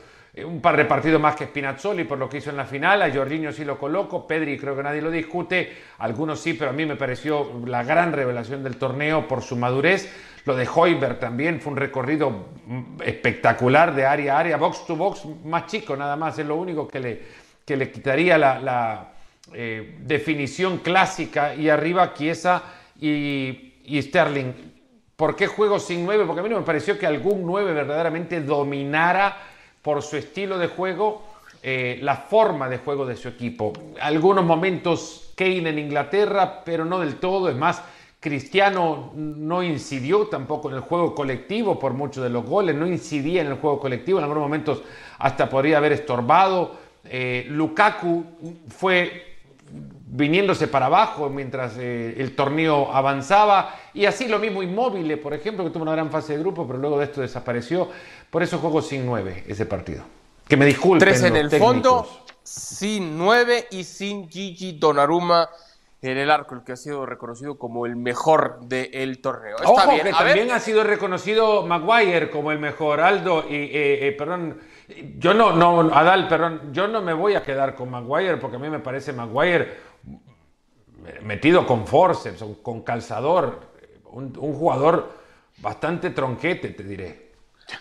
un 0.42 0.60
par 0.60 0.76
de 0.76 0.84
partidos 0.84 1.20
más 1.20 1.36
que 1.36 1.44
Spinazzoli 1.44 2.04
por 2.04 2.18
lo 2.18 2.28
que 2.28 2.38
hizo 2.38 2.50
en 2.50 2.56
la 2.56 2.64
final, 2.64 3.02
a 3.02 3.12
Jorginho 3.12 3.52
sí 3.52 3.64
lo 3.64 3.78
coloco, 3.78 4.26
Pedri 4.26 4.58
creo 4.58 4.74
que 4.74 4.82
nadie 4.82 5.00
lo 5.00 5.10
discute, 5.10 5.72
algunos 5.98 6.40
sí, 6.40 6.54
pero 6.54 6.70
a 6.70 6.72
mí 6.72 6.84
me 6.84 6.96
pareció 6.96 7.52
la 7.66 7.84
gran 7.84 8.12
revelación 8.12 8.64
del 8.64 8.76
torneo 8.76 9.28
por 9.28 9.42
su 9.42 9.56
madurez. 9.56 10.12
Lo 10.44 10.56
de 10.56 10.68
Hoiberg 10.72 11.20
también 11.20 11.60
fue 11.60 11.72
un 11.72 11.78
recorrido 11.78 12.30
mm, 12.66 13.02
espectacular 13.04 13.94
de 13.94 14.06
área 14.06 14.36
a 14.36 14.40
área, 14.40 14.56
box 14.56 14.84
to 14.86 14.96
box, 14.96 15.24
más 15.44 15.66
chico 15.66 15.96
nada 15.96 16.16
más, 16.16 16.36
es 16.38 16.46
lo 16.46 16.56
único 16.56 16.88
que 16.88 16.98
le, 16.98 17.22
que 17.64 17.76
le 17.76 17.90
quitaría 17.92 18.36
la, 18.36 19.12
eh, 19.52 19.98
definición 20.00 20.78
clásica 20.78 21.54
y 21.54 21.68
arriba 21.68 22.12
Chiesa 22.12 22.62
y, 23.00 23.74
y 23.84 24.02
Sterling. 24.02 24.52
¿Por 25.14 25.36
qué 25.36 25.46
juego 25.46 25.78
sin 25.78 26.04
9? 26.04 26.24
Porque 26.26 26.40
a 26.40 26.42
mí 26.42 26.48
no 26.48 26.58
me 26.58 26.66
pareció 26.66 26.98
que 26.98 27.06
algún 27.06 27.46
9 27.46 27.72
verdaderamente 27.72 28.40
dominara 28.40 29.53
por 29.84 30.02
su 30.02 30.16
estilo 30.16 30.56
de 30.56 30.68
juego 30.68 31.22
eh, 31.62 31.98
la 32.00 32.16
forma 32.16 32.70
de 32.70 32.78
juego 32.78 33.04
de 33.04 33.16
su 33.16 33.28
equipo. 33.28 33.74
Algunos 34.00 34.44
momentos 34.44 35.32
Kane 35.36 35.68
en 35.68 35.78
Inglaterra, 35.78 36.64
pero 36.64 36.86
no 36.86 37.00
del 37.00 37.16
todo. 37.16 37.50
Es 37.50 37.56
más, 37.56 37.82
Cristiano 38.18 39.12
no 39.14 39.62
incidió 39.62 40.26
tampoco 40.28 40.70
en 40.70 40.76
el 40.76 40.80
juego 40.80 41.14
colectivo 41.14 41.78
por 41.78 41.92
muchos 41.92 42.24
de 42.24 42.30
los 42.30 42.46
goles, 42.46 42.74
no 42.74 42.86
incidía 42.86 43.42
en 43.42 43.48
el 43.48 43.54
juego 43.56 43.78
colectivo, 43.78 44.18
en 44.18 44.24
algunos 44.24 44.44
momentos 44.44 44.82
hasta 45.18 45.50
podría 45.50 45.76
haber 45.76 45.92
estorbado. 45.92 46.76
Eh, 47.04 47.46
Lukaku 47.50 48.24
fue 48.68 49.33
viniéndose 50.16 50.68
para 50.68 50.86
abajo 50.86 51.28
mientras 51.28 51.76
eh, 51.76 52.14
el 52.18 52.36
torneo 52.36 52.92
avanzaba 52.92 53.74
y 53.92 54.06
así 54.06 54.28
lo 54.28 54.38
mismo 54.38 54.62
Inmóvil, 54.62 55.18
por 55.18 55.34
ejemplo, 55.34 55.64
que 55.64 55.70
tuvo 55.70 55.82
una 55.82 55.92
gran 55.92 56.10
fase 56.10 56.34
de 56.34 56.38
grupo, 56.38 56.66
pero 56.66 56.78
luego 56.78 56.98
de 56.98 57.06
esto 57.06 57.20
desapareció. 57.20 57.88
Por 58.30 58.42
eso 58.42 58.58
juego 58.58 58.80
sin 58.80 59.04
nueve 59.04 59.44
ese 59.48 59.66
partido. 59.66 60.04
Que 60.46 60.56
me 60.56 60.66
disculpen. 60.66 61.00
Tres 61.00 61.22
en 61.24 61.34
el 61.34 61.50
fondo, 61.50 62.06
sin 62.44 63.18
nueve 63.18 63.66
y 63.72 63.82
sin 63.82 64.28
Gigi 64.30 64.78
Donnarumma 64.78 65.48
en 66.00 66.18
el 66.18 66.30
arco, 66.30 66.54
el 66.54 66.62
que 66.62 66.72
ha 66.72 66.76
sido 66.76 67.06
reconocido 67.06 67.58
como 67.58 67.86
el 67.86 67.96
mejor 67.96 68.60
del 68.60 69.20
torneo. 69.20 69.56
Está 69.56 69.70
Ojo, 69.70 69.96
que 70.00 70.10
también 70.10 70.50
ha 70.52 70.60
sido 70.60 70.84
reconocido 70.84 71.66
Maguire 71.66 72.30
como 72.30 72.52
el 72.52 72.60
mejor. 72.60 73.00
Aldo, 73.00 73.44
y, 73.48 73.54
eh, 73.54 74.08
eh, 74.08 74.12
perdón, 74.16 74.60
yo 75.18 75.34
no, 75.34 75.52
no, 75.54 75.92
Adal, 75.94 76.28
perdón, 76.28 76.72
yo 76.72 76.86
no 76.86 77.00
me 77.00 77.14
voy 77.14 77.34
a 77.34 77.42
quedar 77.42 77.74
con 77.74 77.90
Maguire 77.90 78.36
porque 78.36 78.56
a 78.56 78.60
mí 78.60 78.68
me 78.68 78.80
parece 78.80 79.12
Maguire 79.12 79.93
metido 81.22 81.66
con 81.66 81.86
forceps, 81.86 82.44
con 82.62 82.82
calzador, 82.82 83.60
un, 84.04 84.36
un 84.38 84.54
jugador 84.54 85.12
bastante 85.58 86.10
tronquete, 86.10 86.70
te 86.70 86.82
diré. 86.82 87.24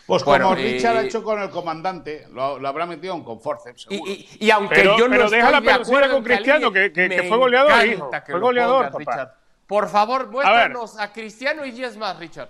Pues 0.05 0.23
como 0.23 0.55
Richard 0.55 0.97
ha 0.97 1.03
hecho 1.03 1.23
con 1.23 1.41
el 1.41 1.49
comandante, 1.49 2.25
lo, 2.31 2.65
habrá 2.65 2.85
metido 2.85 3.21
con 3.23 3.39
forceps. 3.39 3.87
Y, 3.89 4.27
y, 4.39 4.51
aunque 4.51 4.83
yo 4.83 5.07
no 5.07 5.09
pero 5.09 5.29
deja 5.29 5.51
la 5.51 5.61
pelucera 5.61 6.09
con 6.09 6.23
Cristiano, 6.23 6.71
que, 6.71 6.91
que, 6.91 7.23
fue 7.27 7.37
goleador, 7.37 7.85
hijo. 7.85 8.09
Fue 8.25 8.39
goleador, 8.39 8.91
Richard. 8.97 9.33
Por 9.67 9.89
favor, 9.89 10.29
muéstranos 10.29 10.99
a, 10.99 11.11
Cristiano 11.11 11.65
y 11.65 11.83
es 11.83 11.97
más, 11.97 12.17
Richard. 12.17 12.49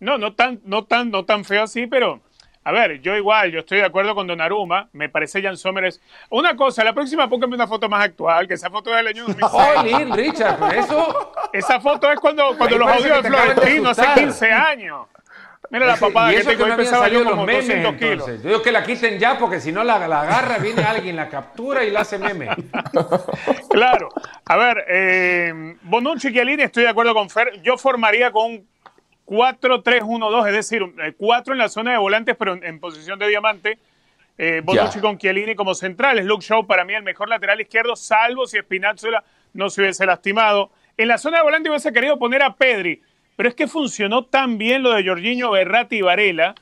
No, 0.00 0.18
no 0.18 0.34
tan, 0.34 0.60
no 0.64 0.84
tan, 0.84 1.10
no 1.10 1.24
tan 1.24 1.44
feo 1.44 1.62
así, 1.62 1.86
pero 1.86 2.20
a 2.64 2.72
ver, 2.72 3.00
yo 3.02 3.14
igual, 3.14 3.52
yo 3.52 3.60
estoy 3.60 3.78
de 3.78 3.84
acuerdo 3.84 4.14
con 4.14 4.26
Donnarumma, 4.26 4.88
me 4.92 5.10
parece 5.10 5.42
Jan 5.42 5.56
Sommer. 5.56 5.92
Una 6.30 6.56
cosa, 6.56 6.82
la 6.82 6.94
próxima 6.94 7.28
póngame 7.28 7.54
una 7.54 7.66
foto 7.66 7.90
más 7.90 8.04
actual, 8.04 8.48
que 8.48 8.54
esa 8.54 8.70
foto 8.70 8.90
es 8.90 8.96
del 8.96 9.08
año 9.08 9.26
2006. 9.26 10.10
Richard, 10.16 10.58
por 10.58 10.74
eso... 10.74 11.32
Esa 11.52 11.78
foto 11.78 12.10
es 12.10 12.18
cuando, 12.18 12.56
cuando 12.56 12.78
los 12.78 12.88
audios 12.88 13.22
de 13.22 13.28
Florentino, 13.28 13.90
hace 13.90 14.06
15 14.14 14.50
años. 14.50 15.06
Mira 15.70 15.86
la 15.86 15.96
papada 15.96 16.32
y 16.32 16.36
eso 16.36 16.50
que, 16.50 16.56
tengo, 16.56 16.76
pesaba 16.76 17.08
yo 17.08 17.24
como 17.24 17.36
los 17.36 17.46
memes, 17.46 17.96
kilos. 17.98 18.26
Yo 18.26 18.48
digo 18.48 18.62
que 18.62 18.72
la 18.72 18.84
quiten 18.84 19.18
ya 19.18 19.38
porque 19.38 19.60
si 19.60 19.72
no 19.72 19.82
la, 19.82 20.06
la, 20.06 20.22
agarra, 20.22 20.58
viene 20.58 20.82
alguien, 20.82 21.16
la 21.16 21.28
captura 21.28 21.84
y 21.84 21.90
la 21.90 22.00
hace 22.00 22.18
meme. 22.18 22.48
claro. 23.70 24.08
A 24.44 24.56
ver, 24.56 24.84
eh, 24.88 25.76
Bonucci 25.82 26.28
y 26.28 26.32
Chiellini, 26.32 26.62
estoy 26.62 26.84
de 26.84 26.90
acuerdo 26.90 27.14
con 27.14 27.30
Fer. 27.30 27.60
Yo 27.62 27.76
formaría 27.78 28.30
con 28.30 28.52
un 28.52 28.68
4-3-1-2, 29.26 30.46
es 30.48 30.52
decir, 30.52 30.82
4 31.16 31.52
en 31.52 31.58
la 31.58 31.68
zona 31.68 31.92
de 31.92 31.98
volantes, 31.98 32.36
pero 32.36 32.54
en, 32.54 32.80
posición 32.80 33.18
de 33.18 33.28
diamante. 33.28 33.78
Eh, 34.36 34.62
Bonucci 34.64 35.00
con 35.00 35.16
Chiellini 35.16 35.54
como 35.54 35.74
centrales. 35.74 36.24
Luke 36.24 36.44
Shaw, 36.44 36.66
para 36.66 36.84
mí, 36.84 36.94
el 36.94 37.02
mejor 37.02 37.28
lateral 37.28 37.60
izquierdo, 37.60 37.96
salvo 37.96 38.46
si 38.46 38.58
Spinazzola 38.58 39.24
no 39.52 39.70
se 39.70 39.82
hubiese 39.82 40.04
lastimado. 40.06 40.70
En 40.96 41.08
la 41.08 41.18
zona 41.18 41.38
de 41.38 41.44
volante 41.44 41.70
hubiese 41.70 41.92
querido 41.92 42.18
poner 42.18 42.42
a 42.42 42.54
Pedri 42.54 43.00
pero 43.36 43.48
es 43.48 43.54
que 43.54 43.66
funcionó 43.66 44.24
tan 44.24 44.58
bien 44.58 44.82
lo 44.82 44.92
de 44.92 45.06
Jorginho, 45.06 45.50
Berratti 45.50 45.96
y 45.96 46.02
Varela. 46.02 46.54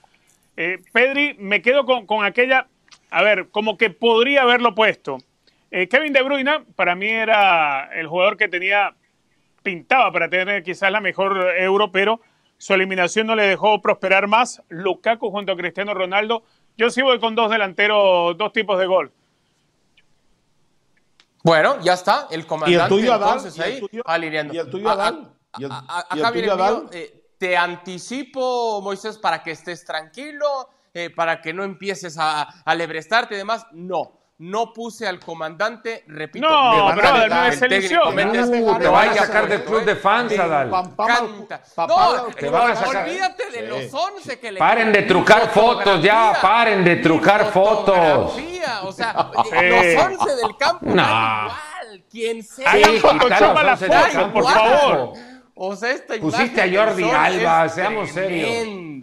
Eh, 0.57 0.79
Pedri, 0.93 1.35
me 1.39 1.63
quedo 1.63 1.85
con, 1.85 2.25
aquella, 2.25 2.67
a 3.11 3.23
ver, 3.23 3.49
como 3.51 3.77
que 3.77 3.91
podría 3.91 4.43
haberlo 4.43 4.75
puesto. 4.75 5.19
Eh, 5.71 5.89
Kevin 5.89 6.13
De 6.13 6.23
Bruyne, 6.23 6.61
para 6.77 6.95
mí 6.95 7.09
era 7.09 7.91
el 7.95 8.07
jugador 8.07 8.37
que 8.37 8.49
tenía, 8.49 8.95
pintaba 9.63 10.13
para 10.13 10.29
tener 10.29 10.63
quizás 10.63 10.91
la 10.91 11.01
mejor 11.01 11.55
euro, 11.59 11.93
pero 11.93 12.21
su 12.63 12.75
eliminación 12.75 13.27
no 13.27 13.35
le 13.35 13.43
dejó 13.43 13.83
prosperar 13.83 14.29
más. 14.29 14.63
Lukaku 14.69 15.33
junto 15.33 15.51
a 15.51 15.57
Cristiano 15.57 15.95
Ronaldo. 15.95 16.45
Yo 16.77 16.91
sí 16.91 17.03
voy 17.03 17.19
con 17.19 17.35
dos 17.35 17.51
delanteros, 17.51 18.39
dos 18.39 18.53
tipos 18.53 18.79
de 18.79 18.87
gol. 18.87 19.13
Bueno, 21.43 21.81
ya 21.81 21.95
está. 21.95 22.29
El 22.31 22.47
comandante 22.47 22.79
¿Y 22.79 22.81
el 22.81 22.89
tuyo, 22.89 23.15
entonces 23.17 23.59
ahí 23.59 23.81
alineando. 24.05 24.55
¿Y 24.55 24.59
el 24.59 24.71
tuyo, 24.71 24.91
Adán? 24.91 25.33
Eh, 26.93 27.25
te 27.37 27.57
anticipo, 27.57 28.81
Moisés, 28.81 29.19
para 29.19 29.43
que 29.43 29.51
estés 29.51 29.85
tranquilo, 29.85 30.71
eh, 30.95 31.11
para 31.11 31.41
que 31.41 31.53
no 31.53 31.65
empieces 31.65 32.17
a, 32.17 32.43
alebrestarte 32.65 33.35
y 33.35 33.39
demás. 33.39 33.67
No, 33.73 34.21
no 34.43 34.73
puse 34.73 35.07
al 35.07 35.21
comandante, 35.21 36.03
repito. 36.09 36.49
No, 36.49 36.91
pero 36.97 37.29
no 37.29 37.45
es 37.45 37.59
selección. 37.61 38.09
Uh, 38.09 38.79
te 38.79 38.89
van 38.89 39.11
a 39.11 39.15
sacar 39.15 39.49
del 39.49 39.63
club 39.63 39.85
de 39.85 39.95
fans, 39.95 40.37
Adal. 40.37 40.69
No, 40.69 42.27
te 42.37 42.49
van 42.51 42.73
a 42.73 42.75
sacar. 42.75 43.07
olvídate 43.07 43.51
de 43.53 43.69
los 43.69 43.95
11 43.95 44.41
que 44.41 44.51
le 44.51 44.59
Paren 44.59 44.93
de 44.93 45.03
trucar 45.03 45.49
fotos 45.51 46.03
ya, 46.03 46.37
paren 46.43 46.83
de 46.83 46.97
trucar 46.97 47.53
fotos. 47.53 48.33
O 48.83 48.93
sea, 48.93 49.31
los 49.33 49.47
11 49.47 50.37
del 50.37 50.57
campo, 50.59 50.87
no. 50.87 50.93
igual, 50.93 52.05
quien 52.11 52.43
sea. 52.43 52.73
Hagan 52.73 52.97
Photoshop 52.97 53.57
a 53.57 53.63
la 53.63 53.77
foto, 53.77 54.33
por 54.33 54.45
favor. 54.45 55.13
O 55.55 55.77
sea, 55.77 55.91
esta 55.93 56.17
Pusiste 56.17 56.63
a 56.63 56.85
Jordi 56.85 57.09
Alba, 57.09 57.69
seamos 57.69 58.11
serios. 58.11 59.01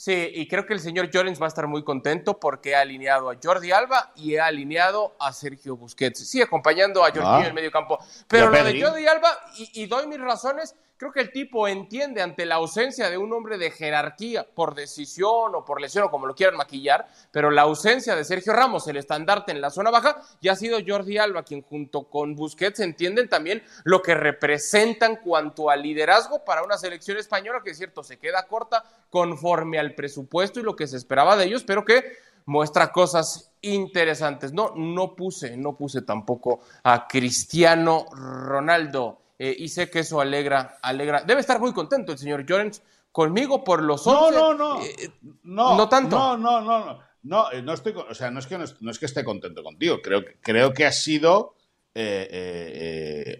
Sí, 0.00 0.30
y 0.32 0.48
creo 0.48 0.64
que 0.64 0.72
el 0.72 0.80
señor 0.80 1.10
Llorens 1.10 1.38
va 1.38 1.44
a 1.44 1.48
estar 1.48 1.66
muy 1.66 1.84
contento 1.84 2.40
porque 2.40 2.74
ha 2.74 2.80
alineado 2.80 3.28
a 3.28 3.36
Jordi 3.36 3.70
Alba 3.70 4.12
y 4.16 4.36
ha 4.36 4.46
alineado 4.46 5.14
a 5.20 5.30
Sergio 5.30 5.76
Busquets. 5.76 6.26
Sí, 6.26 6.40
acompañando 6.40 7.04
a 7.04 7.08
Jordi 7.10 7.26
ah. 7.26 7.40
en 7.40 7.46
el 7.48 7.52
medio 7.52 7.70
campo. 7.70 7.98
Pero 8.26 8.48
lo 8.48 8.64
de 8.64 8.80
Jordi 8.80 9.06
Alba, 9.06 9.28
y, 9.58 9.82
y 9.82 9.86
doy 9.88 10.06
mis 10.06 10.18
razones, 10.18 10.74
Creo 11.00 11.12
que 11.12 11.20
el 11.20 11.32
tipo 11.32 11.66
entiende 11.66 12.20
ante 12.20 12.44
la 12.44 12.56
ausencia 12.56 13.08
de 13.08 13.16
un 13.16 13.32
hombre 13.32 13.56
de 13.56 13.70
jerarquía 13.70 14.46
por 14.46 14.74
decisión 14.74 15.54
o 15.54 15.64
por 15.64 15.80
lesión 15.80 16.04
o 16.04 16.10
como 16.10 16.26
lo 16.26 16.34
quieran 16.34 16.58
maquillar, 16.58 17.08
pero 17.32 17.50
la 17.50 17.62
ausencia 17.62 18.14
de 18.14 18.22
Sergio 18.22 18.52
Ramos, 18.52 18.86
el 18.86 18.98
estandarte 18.98 19.50
en 19.50 19.62
la 19.62 19.70
zona 19.70 19.90
baja, 19.90 20.20
ya 20.42 20.52
ha 20.52 20.56
sido 20.56 20.78
Jordi 20.86 21.16
Alba 21.16 21.42
quien 21.42 21.62
junto 21.62 22.02
con 22.10 22.34
Busquets 22.34 22.80
entienden 22.80 23.30
también 23.30 23.62
lo 23.84 24.02
que 24.02 24.14
representan 24.14 25.16
cuanto 25.16 25.70
al 25.70 25.82
liderazgo 25.82 26.44
para 26.44 26.62
una 26.64 26.76
selección 26.76 27.16
española 27.16 27.62
que 27.64 27.70
es 27.70 27.78
cierto 27.78 28.04
se 28.04 28.18
queda 28.18 28.46
corta 28.46 28.84
conforme 29.08 29.78
al 29.78 29.94
presupuesto 29.94 30.60
y 30.60 30.64
lo 30.64 30.76
que 30.76 30.86
se 30.86 30.98
esperaba 30.98 31.34
de 31.38 31.46
ellos, 31.46 31.64
pero 31.64 31.82
que 31.82 32.18
muestra 32.44 32.92
cosas 32.92 33.50
interesantes. 33.62 34.52
No, 34.52 34.74
no 34.76 35.16
puse, 35.16 35.56
no 35.56 35.78
puse 35.78 36.02
tampoco 36.02 36.60
a 36.82 37.08
Cristiano 37.08 38.04
Ronaldo. 38.12 39.16
Eh, 39.42 39.56
y 39.58 39.68
sé 39.68 39.88
que 39.88 40.00
eso 40.00 40.20
alegra, 40.20 40.76
alegra. 40.82 41.22
Debe 41.22 41.40
estar 41.40 41.58
muy 41.58 41.72
contento 41.72 42.12
el 42.12 42.18
señor 42.18 42.44
Llorens 42.44 42.82
conmigo 43.10 43.64
por 43.64 43.82
los 43.82 44.06
11. 44.06 44.36
No, 44.36 44.52
no, 44.52 44.54
no. 44.54 44.84
Eh, 44.84 45.10
no, 45.44 45.78
no 45.78 45.88
tanto. 45.88 46.14
No, 46.14 46.36
no, 46.36 46.60
no, 46.60 46.84
no. 46.84 46.98
No, 47.22 47.50
eh, 47.50 47.62
no 47.62 47.72
estoy, 47.72 47.94
o 47.94 48.14
sea, 48.14 48.30
no 48.30 48.38
es 48.38 48.46
que 48.46 48.58
no, 48.58 48.90
es 48.90 48.98
que 48.98 49.06
esté 49.06 49.24
contento 49.24 49.62
contigo. 49.62 50.02
Creo, 50.02 50.22
creo 50.42 50.74
que 50.74 50.84
ha 50.84 50.92
sido 50.92 51.54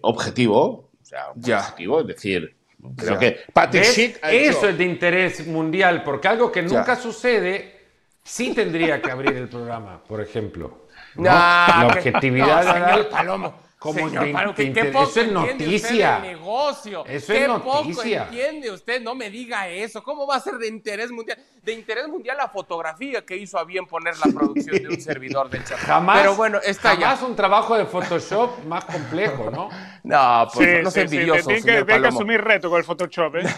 objetivo, 0.01 0.89
o 0.99 1.05
sea, 1.05 1.29
objetivo, 1.29 2.01
es 2.01 2.07
decir, 2.07 2.57
creo 2.97 3.19
que 3.19 3.37
Patrick 3.53 4.19
Eso 4.23 4.69
es 4.69 4.77
de 4.77 4.83
interés 4.83 5.45
mundial, 5.45 6.03
porque 6.03 6.27
algo 6.27 6.51
que 6.51 6.63
nunca 6.63 6.95
sucede 6.95 7.79
sí 8.23 8.55
tendría 8.55 8.99
que 9.03 9.11
abrir 9.11 9.33
el 9.33 9.49
programa, 9.49 10.03
por 10.03 10.19
ejemplo. 10.19 10.87
La 11.15 11.87
objetividad 11.91 12.97
no, 12.97 13.09
Palomo. 13.09 13.70
Como 13.81 13.97
Señor, 13.97 14.53
que, 14.53 14.67
eso 14.67 15.21
es 15.21 15.31
noticia. 15.31 16.19
negocio. 16.19 17.03
Eso 17.07 17.33
es 17.33 17.47
noticia. 17.47 18.25
Poco 18.25 18.35
entiende 18.35 18.69
usted, 18.69 19.01
no 19.01 19.15
me 19.15 19.31
diga 19.31 19.67
eso. 19.69 20.03
¿Cómo 20.03 20.27
va 20.27 20.35
a 20.35 20.39
ser 20.39 20.59
de 20.59 20.67
interés 20.67 21.09
mundial? 21.09 21.39
De 21.63 21.73
interés 21.73 22.07
mundial 22.07 22.37
la 22.37 22.47
fotografía 22.47 23.25
que 23.25 23.35
hizo 23.37 23.57
a 23.57 23.63
bien 23.63 23.87
poner 23.87 24.13
la 24.19 24.31
producción 24.31 24.83
de 24.83 24.87
un 24.87 25.01
servidor 25.01 25.49
del 25.49 25.63
chat. 25.63 25.79
Jamás, 25.79 26.19
Pero 26.19 26.35
bueno, 26.35 26.59
está 26.63 26.91
jamás 26.91 27.23
un 27.23 27.35
trabajo 27.35 27.75
de 27.75 27.87
Photoshop 27.87 28.65
más 28.65 28.85
complejo, 28.85 29.49
¿no? 29.49 29.69
no, 30.03 30.47
pues 30.53 30.83
no, 30.83 30.91
sí, 30.91 30.99
envidioso, 30.99 31.49
sí, 31.49 31.63
que, 31.63 31.83
que 31.83 31.93
asumir 31.93 32.39
reto 32.39 32.69
con 32.69 32.77
el 32.77 32.83
Photoshop, 32.83 33.37
¿eh? 33.37 33.49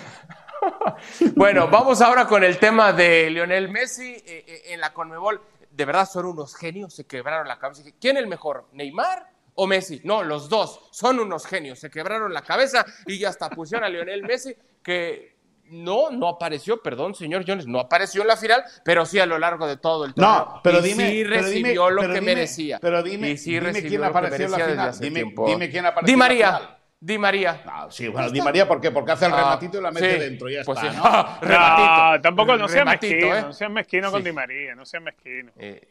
bueno, 1.36 1.68
vamos 1.68 2.00
ahora 2.00 2.28
con 2.28 2.46
el 2.46 2.60
tema 2.60 2.94
de 2.94 3.30
Lionel 3.30 3.68
Messi 3.68 4.14
eh, 4.14 4.24
eh, 4.26 4.62
en 4.68 4.80
la 4.80 4.94
Conmebol. 4.94 5.42
De 5.70 5.84
verdad 5.84 6.08
son 6.10 6.28
unos 6.28 6.56
genios, 6.56 6.94
se 6.94 7.06
quebraron 7.06 7.46
la 7.46 7.60
cabeza. 7.60 7.84
¿Quién 8.00 8.16
es 8.16 8.24
el 8.24 8.30
mejor? 8.30 8.70
¿Neymar 8.72 9.33
o 9.56 9.68
Messi. 9.68 10.02
No, 10.04 10.24
los 10.24 10.50
dos 10.50 10.82
son 10.92 11.20
unos 11.20 11.46
genios. 11.46 11.80
Se 11.80 11.90
quebraron 11.90 12.34
la 12.34 12.42
cabeza 12.42 12.86
y 13.06 13.18
ya 13.20 13.30
hasta 13.30 13.50
pusieron 13.50 13.86
a 13.86 13.90
Lionel 13.90 14.24
Messi 14.24 14.56
que 14.84 15.34
no, 15.66 16.12
no 16.12 16.28
apareció, 16.28 16.82
perdón, 16.84 17.16
señor 17.16 17.46
Jones, 17.48 17.66
no 17.66 17.80
apareció 17.80 18.22
en 18.22 18.28
la 18.28 18.38
final, 18.38 18.64
pero 18.84 19.06
sí 19.06 19.20
a 19.20 19.26
lo 19.26 19.40
largo 19.40 19.66
de 19.66 19.78
todo 19.78 20.06
el 20.06 20.14
torneo. 20.14 20.34
No, 20.34 20.62
pero 20.64 20.80
y 20.80 20.90
dime, 20.90 21.10
sí 21.10 21.24
pero 21.24 21.42
recibió 21.42 21.54
dime, 21.64 21.76
lo 21.76 22.02
pero 22.02 22.14
que 22.14 22.20
dime, 22.20 22.36
merecía. 22.36 22.80
pero 22.82 23.02
dime- 23.02 23.30
y 23.32 23.38
sí 23.38 23.60
dime 23.60 23.82
quién 23.82 24.04
apareció 24.04 24.46
en 24.46 24.52
la 24.52 24.58
final. 24.60 25.00
Dime- 25.00 25.34
dime 25.48 25.70
quién 25.70 25.86
apareció 25.86 26.06
Di 26.08 26.14
en 26.14 26.20
la 26.20 26.26
María, 26.26 26.58
final. 26.58 26.78
Di 27.00 27.18
María. 27.18 27.62
Ah, 27.66 27.88
sí, 27.90 28.08
bueno, 28.08 28.30
Di 28.30 28.42
María, 28.42 28.68
¿por 28.68 28.80
qué? 28.80 28.92
Porque 28.92 29.12
hace 29.14 29.26
el 29.26 29.34
Ah, 29.34 29.38
rematito 29.38 29.78
y 29.78 29.82
la 29.82 29.92
mete 29.92 30.14
sí, 30.14 30.20
dentro, 30.20 30.50
ya 30.50 30.62
pues 30.64 30.80
está, 30.80 30.92
sí. 30.92 30.98
¿no? 30.98 31.04
Rematito. 31.42 32.12
No, 32.16 32.22
tampoco 32.22 32.56
no 32.58 32.68
seas 32.68 32.80
Rematito, 32.86 33.14
mezquino, 33.16 33.36
¿eh? 33.38 33.42
no 33.42 33.54
seas 33.54 33.72
mezquino 33.72 34.12
con 34.12 34.22
Sí. 34.22 34.26
Di 34.30 34.32
María, 34.34 34.76
no 34.76 34.86
seas 34.86 35.04
mezquino. 35.04 35.52
Eh, 35.58 35.82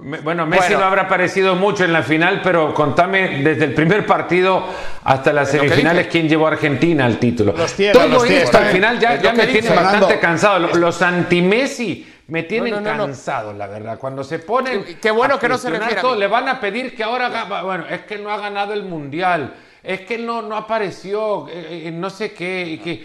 Bueno, 0.00 0.46
Messi 0.46 0.62
Bueno. 0.68 0.78
no 0.80 0.84
habrá 0.86 1.02
aparecido 1.02 1.56
mucho 1.56 1.84
en 1.84 1.92
la 1.92 2.04
final, 2.04 2.40
pero 2.42 2.72
contame 2.72 3.40
desde 3.42 3.64
el 3.64 3.74
primer 3.74 4.06
partido 4.06 4.64
hasta 5.02 5.32
las 5.32 5.50
semifinales 5.50 6.06
quién 6.06 6.28
llevó 6.28 6.46
a 6.46 6.52
Argentina 6.52 7.04
al 7.04 7.18
título. 7.18 7.52
Los 7.56 7.72
tiene, 7.74 7.92
Todo 7.94 8.06
los 8.06 8.22
tiene, 8.24 8.42
esto 8.44 8.58
al 8.58 8.64
está 8.64 8.74
final 8.76 8.98
ya, 9.00 9.20
ya 9.20 9.32
me 9.32 9.46
tiene 9.48 9.70
bastante 9.70 10.20
cansado. 10.20 10.60
Los, 10.60 10.76
los 10.76 11.02
anti-Messi 11.02 12.14
me 12.28 12.44
tienen 12.44 12.74
No, 12.74 12.80
no, 12.80 12.90
no, 12.92 12.96
no. 12.98 13.04
cansado, 13.06 13.52
la 13.52 13.66
verdad. 13.66 13.98
Cuando 13.98 14.22
se 14.22 14.38
ponen. 14.38 14.84
Qué- 14.84 14.98
qué 14.98 15.10
bueno 15.10 15.34
a 15.34 15.40
que 15.40 15.48
no 15.48 15.58
se 15.58 15.68
refiere 15.68 15.98
a 15.98 16.00
todo, 16.00 16.14
le 16.14 16.28
van 16.28 16.48
a 16.48 16.60
pedir 16.60 16.94
que 16.94 17.02
ahora. 17.02 17.26
haga- 17.26 17.62
Bueno, 17.62 17.84
es 17.90 18.02
que 18.02 18.18
no 18.18 18.30
ha 18.30 18.36
ganado 18.38 18.72
el 18.74 18.84
mundial. 18.84 19.52
Es 19.82 20.02
que 20.02 20.16
no, 20.16 20.42
no 20.42 20.56
apareció. 20.56 21.48
eh, 21.48 21.86
eh, 21.86 21.90
no 21.90 22.08
sé 22.08 22.32
qué. 22.32 22.62
y 22.68 22.78
que, 22.78 23.04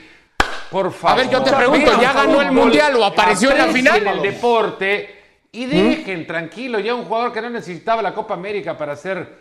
por 0.70 0.92
favor. 0.94 1.18
ver, 1.24 1.30
yo 1.32 1.42
te 1.42 1.54
pregunto, 1.54 2.00
¿ya 2.00 2.14
ganó 2.14 2.40
el 2.40 2.52
mundial 2.52 2.96
o 2.98 3.04
apareció 3.06 3.50
en 3.52 3.58
la 3.58 3.68
final? 3.68 4.08
el 4.08 4.22
deporte 4.22 5.23
y 5.54 5.66
dejen 5.68 6.28
tranquilo 6.28 6.80
ya 6.80 6.94
un 6.96 7.06
jugador 7.06 7.32
que 7.32 7.42
no 7.42 7.50
necesitaba 7.50 8.02
la 8.02 8.14
Copa 8.14 8.34
América 8.34 8.78
para 8.78 8.96
ser, 8.98 9.38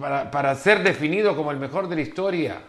para, 0.00 0.28
para 0.30 0.54
ser 0.56 0.82
definido 0.82 1.36
como 1.36 1.52
el 1.52 1.58
mejor 1.58 1.86
de 1.88 1.94
la 1.96 2.00
historia. 2.02 2.62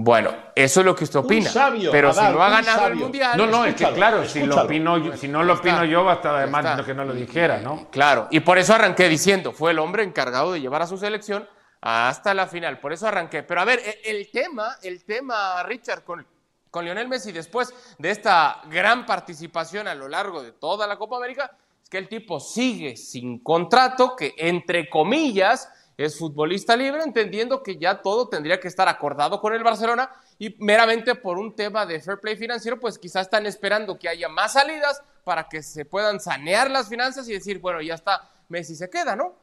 Bueno, 0.00 0.32
eso 0.54 0.80
es 0.80 0.86
lo 0.86 0.94
que 0.94 1.02
usted 1.04 1.18
opina. 1.18 1.50
sabio, 1.50 1.90
pero 1.90 2.12
si 2.12 2.20
no 2.20 2.40
ha 2.42 2.50
ganado 2.50 2.86
el 2.86 2.94
mundial. 2.94 3.36
No, 3.36 3.46
no, 3.48 3.64
es 3.64 3.74
que 3.74 3.84
claro, 3.92 4.24
si, 4.28 4.44
lo 4.44 4.62
opino 4.62 4.96
yo- 4.98 5.16
si 5.16 5.26
no 5.26 5.42
lo 5.42 5.54
está. 5.54 5.68
opino 5.70 5.84
yo, 5.84 6.04
basta 6.04 6.38
además 6.38 6.82
que 6.86 6.94
no 6.94 7.04
lo 7.04 7.12
dijera, 7.14 7.58
¿no? 7.58 7.88
Claro, 7.90 8.28
y 8.30 8.38
por 8.40 8.58
eso 8.58 8.74
arranqué 8.74 9.08
diciendo, 9.08 9.50
fue 9.52 9.72
el 9.72 9.80
hombre 9.80 10.04
encargado 10.04 10.52
de 10.52 10.60
llevar 10.60 10.82
a 10.82 10.86
su 10.86 10.96
selección 10.98 11.48
hasta 11.80 12.32
la 12.34 12.46
final, 12.46 12.78
por 12.78 12.92
eso 12.92 13.08
arranqué. 13.08 13.42
Pero 13.42 13.60
a 13.60 13.64
ver, 13.64 13.80
e- 13.80 14.00
el 14.04 14.30
tema, 14.30 14.76
el 14.82 15.04
tema, 15.04 15.64
Richard, 15.64 16.04
con, 16.04 16.24
con 16.70 16.84
Lionel 16.84 17.08
Messi 17.08 17.32
después 17.32 17.72
de 17.98 18.10
esta 18.10 18.62
gran 18.70 19.06
participación 19.06 19.88
a 19.88 19.94
lo 19.94 20.08
largo 20.08 20.42
de 20.42 20.52
toda 20.52 20.86
la 20.86 20.96
Copa 20.96 21.16
América, 21.16 21.56
es 21.82 21.88
que 21.88 21.98
el 21.98 22.08
tipo 22.08 22.40
sigue 22.40 22.96
sin 22.96 23.38
contrato, 23.40 24.14
que 24.16 24.34
entre 24.36 24.88
comillas 24.88 25.70
es 25.96 26.16
futbolista 26.16 26.76
libre, 26.76 27.02
entendiendo 27.02 27.62
que 27.62 27.76
ya 27.76 28.00
todo 28.00 28.28
tendría 28.28 28.60
que 28.60 28.68
estar 28.68 28.88
acordado 28.88 29.40
con 29.40 29.52
el 29.52 29.64
Barcelona 29.64 30.10
y 30.38 30.54
meramente 30.60 31.16
por 31.16 31.38
un 31.38 31.56
tema 31.56 31.86
de 31.86 32.00
fair 32.00 32.20
play 32.20 32.36
financiero, 32.36 32.78
pues 32.78 32.98
quizás 32.98 33.22
están 33.22 33.46
esperando 33.46 33.98
que 33.98 34.08
haya 34.08 34.28
más 34.28 34.52
salidas 34.52 35.02
para 35.24 35.48
que 35.48 35.60
se 35.62 35.84
puedan 35.84 36.20
sanear 36.20 36.70
las 36.70 36.88
finanzas 36.88 37.28
y 37.28 37.32
decir, 37.32 37.58
bueno, 37.58 37.82
ya 37.82 37.94
está, 37.94 38.30
Messi 38.48 38.76
se 38.76 38.88
queda, 38.88 39.16
¿no? 39.16 39.34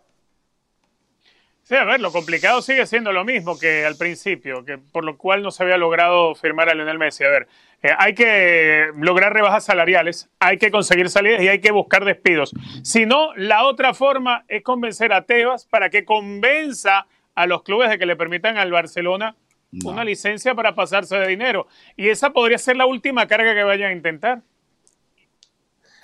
Sí, 1.68 1.74
a 1.74 1.84
ver, 1.84 2.00
lo 2.00 2.12
complicado 2.12 2.62
sigue 2.62 2.86
siendo 2.86 3.12
lo 3.12 3.26
mismo 3.26 3.58
que 3.58 3.86
al 3.86 3.96
principio, 3.98 4.64
que 4.64 4.78
por 4.78 5.04
lo 5.04 5.18
cual 5.18 5.42
no 5.42 5.50
se 5.50 5.64
había 5.64 5.78
logrado 5.78 6.36
firmar 6.36 6.70
a 6.70 6.76
Lionel 6.76 7.00
Messi. 7.00 7.24
A 7.24 7.30
ver, 7.30 7.48
eh, 7.82 7.90
hay 7.98 8.14
que 8.14 8.92
lograr 9.00 9.34
rebajas 9.34 9.66
salariales, 9.66 10.30
hay 10.40 10.60
que 10.60 10.70
conseguir 10.70 11.10
salidas 11.10 11.42
y 11.42 11.48
hay 11.48 11.62
que 11.62 11.72
buscar 11.72 12.06
despidos. 12.06 12.54
Si 12.84 13.08
no, 13.08 13.34
la 13.36 13.66
otra 13.66 13.96
forma 13.96 14.46
es 14.48 14.62
convencer 14.62 15.12
a 15.12 15.24
Tebas 15.26 15.66
para 15.66 15.90
que 15.90 16.06
convenza 16.06 17.08
a 17.34 17.48
los 17.48 17.64
clubes 17.64 17.90
de 17.90 17.98
que 17.98 18.06
le 18.06 18.16
permitan 18.16 18.60
al 18.60 18.72
Barcelona 18.72 19.36
No. 19.72 19.90
una 19.90 20.04
licencia 20.06 20.54
para 20.54 20.76
pasarse 20.76 21.18
de 21.18 21.28
dinero. 21.28 21.66
Y 21.98 22.10
esa 22.10 22.30
podría 22.30 22.60
ser 22.60 22.78
la 22.78 22.86
última 22.86 23.26
carga 23.26 23.56
que 23.56 23.64
vayan 23.64 23.90
a 23.90 23.94
intentar. 23.94 24.42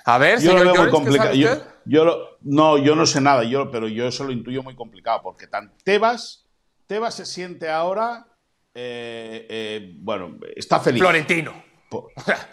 A 0.04 0.18
ver, 0.18 0.40
Yo 0.40 0.52
lo 0.52 0.58
veo 0.60 0.64
muy 0.64 0.74
Llorens, 0.74 0.86
¿qué 0.86 0.90
complicado. 0.90 1.34
Yo, 1.34 1.48
yo 1.84 2.04
lo- 2.04 2.28
no, 2.42 2.78
yo 2.78 2.96
no 2.96 3.06
sé 3.06 3.20
nada, 3.20 3.44
yo, 3.44 3.70
pero 3.70 3.86
yo 3.88 4.06
eso 4.08 4.24
lo 4.24 4.32
intuyo 4.32 4.62
muy 4.62 4.74
complicado, 4.74 5.20
porque 5.22 5.46
tan 5.46 5.72
Tebas, 5.84 6.46
Tebas 6.86 7.14
se 7.14 7.24
siente 7.26 7.68
ahora, 7.70 8.26
eh, 8.74 9.46
eh, 9.48 9.94
bueno, 10.00 10.38
está 10.56 10.80
feliz. 10.80 11.00
Florentino. 11.00 11.52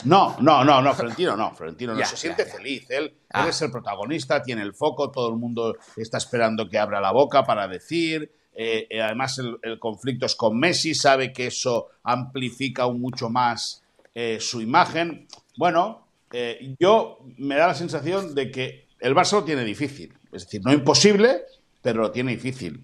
No, 0.04 0.36
no, 0.42 0.66
no, 0.66 0.82
no, 0.82 0.94
Florentino 0.94 1.38
no, 1.38 1.56
Florentino 1.56 1.94
no 1.94 2.00
Ya, 2.00 2.06
se 2.06 2.16
ya, 2.16 2.18
siente 2.18 2.46
ya. 2.46 2.52
feliz. 2.54 2.86
Él, 2.90 3.16
Ah. 3.32 3.44
él 3.44 3.50
es 3.50 3.62
el 3.62 3.72
protagonista, 3.72 4.44
tiene 4.44 4.62
el 4.64 4.74
foco, 4.74 5.12
todo 5.12 5.30
el 5.30 5.36
mundo 5.38 5.78
está 5.96 6.18
esperando 6.18 6.68
que 6.68 6.78
abra 6.78 7.00
la 7.00 7.12
boca 7.12 7.44
para 7.44 7.68
decir. 7.68 8.32
eh, 8.62 8.88
eh, 8.90 9.02
además, 9.02 9.38
el, 9.40 9.58
el 9.64 9.80
conflicto 9.80 10.26
es 10.26 10.36
con 10.36 10.60
Messi, 10.60 10.94
sabe 10.94 11.32
que 11.32 11.48
eso 11.48 11.88
amplifica 12.04 12.84
aún 12.84 13.00
mucho 13.00 13.30
más 13.30 13.82
eh, 14.14 14.40
su 14.42 14.60
imagen. 14.60 15.28
Bueno, 15.56 16.09
eh, 16.32 16.76
yo 16.80 17.20
me 17.38 17.56
da 17.56 17.68
la 17.68 17.76
sensación 17.76 18.36
de 18.36 18.52
que 18.52 18.88
el 19.00 19.16
Barça 19.16 19.34
lo 19.34 19.44
tiene 19.44 19.64
difícil. 19.64 20.14
Es 20.32 20.46
decir, 20.46 20.62
no 20.64 20.74
imposible, 20.74 21.42
pero 21.82 22.02
lo 22.02 22.12
tiene 22.12 22.32
difícil. 22.32 22.84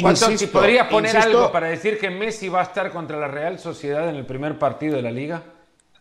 ¿Cuánto, 0.00 0.26
si 0.26 0.32
insisto, 0.32 0.58
podrías 0.58 0.88
poner 0.88 1.14
insisto, 1.14 1.38
algo 1.38 1.52
para 1.52 1.68
decir 1.68 1.98
que 1.98 2.10
Messi 2.10 2.48
va 2.48 2.60
a 2.60 2.64
estar 2.64 2.92
contra 2.92 3.18
la 3.18 3.26
Real 3.26 3.58
Sociedad 3.58 4.08
en 4.08 4.16
el 4.16 4.24
primer 4.24 4.58
partido 4.58 4.96
de 4.96 5.02
la 5.02 5.10
liga? 5.10 5.42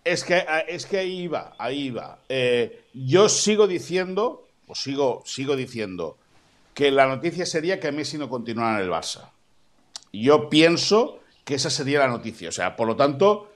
Es 0.03 0.23
que, 0.23 0.45
es 0.67 0.85
que 0.85 0.99
ahí 0.99 1.27
va, 1.27 1.55
ahí 1.57 1.89
va. 1.89 2.19
Eh, 2.29 2.83
yo 2.93 3.29
sigo 3.29 3.67
diciendo, 3.67 4.47
o 4.67 4.75
sigo, 4.75 5.23
sigo 5.25 5.55
diciendo, 5.55 6.17
que 6.73 6.91
la 6.91 7.07
noticia 7.07 7.45
sería 7.45 7.79
que 7.79 7.91
Messi 7.91 8.17
no 8.17 8.29
continuara 8.29 8.77
en 8.77 8.85
el 8.85 8.91
Barça. 8.91 9.31
Yo 10.13 10.49
pienso 10.49 11.19
que 11.43 11.55
esa 11.55 11.69
sería 11.69 11.99
la 11.99 12.07
noticia. 12.07 12.49
O 12.49 12.51
sea, 12.51 12.75
por 12.75 12.87
lo 12.87 12.95
tanto, 12.95 13.48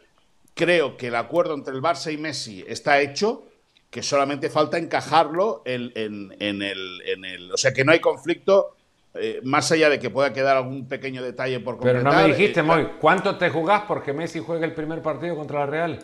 creo 0.53 0.97
que 0.97 1.07
el 1.07 1.15
acuerdo 1.15 1.53
entre 1.53 1.73
el 1.73 1.81
Barça 1.81 2.11
y 2.13 2.17
Messi 2.17 2.63
está 2.67 2.99
hecho, 3.01 3.45
que 3.89 4.01
solamente 4.03 4.49
falta 4.49 4.77
encajarlo 4.77 5.61
en, 5.65 5.91
en- 5.95 6.35
en 6.39 6.61
el, 6.61 7.01
en 7.05 7.25
el- 7.25 7.51
O 7.51 7.57
sea, 7.57 7.73
que 7.73 7.83
no 7.85 7.91
hay 7.91 7.99
conflicto, 7.99 8.75
eh, 9.13 9.39
más 9.43 9.71
allá 9.71 9.89
de 9.89 9.99
que 9.99 10.09
pueda 10.09 10.33
quedar 10.33 10.57
algún 10.57 10.87
pequeño 10.87 11.21
detalle 11.21 11.59
por 11.59 11.77
Pero 11.79 11.99
completar. 11.99 12.21
no 12.21 12.27
me 12.27 12.33
dijiste, 12.33 12.61
eh, 12.61 12.63
Moy, 12.63 12.89
¿cuánto 12.99 13.37
te 13.37 13.49
jugás 13.51 13.83
porque 13.87 14.13
Messi 14.13 14.39
juegue 14.39 14.65
el 14.65 14.73
primer 14.73 15.01
partido 15.01 15.35
contra 15.35 15.59
la 15.61 15.65
Real? 15.67 15.99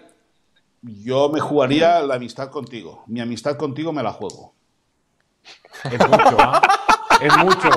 Yo 0.82 1.30
me 1.30 1.40
jugaría 1.40 2.00
la 2.02 2.16
amistad 2.16 2.50
contigo. 2.50 3.04
Mi 3.08 3.20
amistad 3.20 3.58
contigo 3.58 3.92
me 3.92 4.04
la 4.04 4.12
juego. 4.14 4.54
Es 5.84 6.00
mucho, 6.08 6.38
¿ah? 6.40 6.62
Es 7.22 7.38
mucho. 7.38 7.70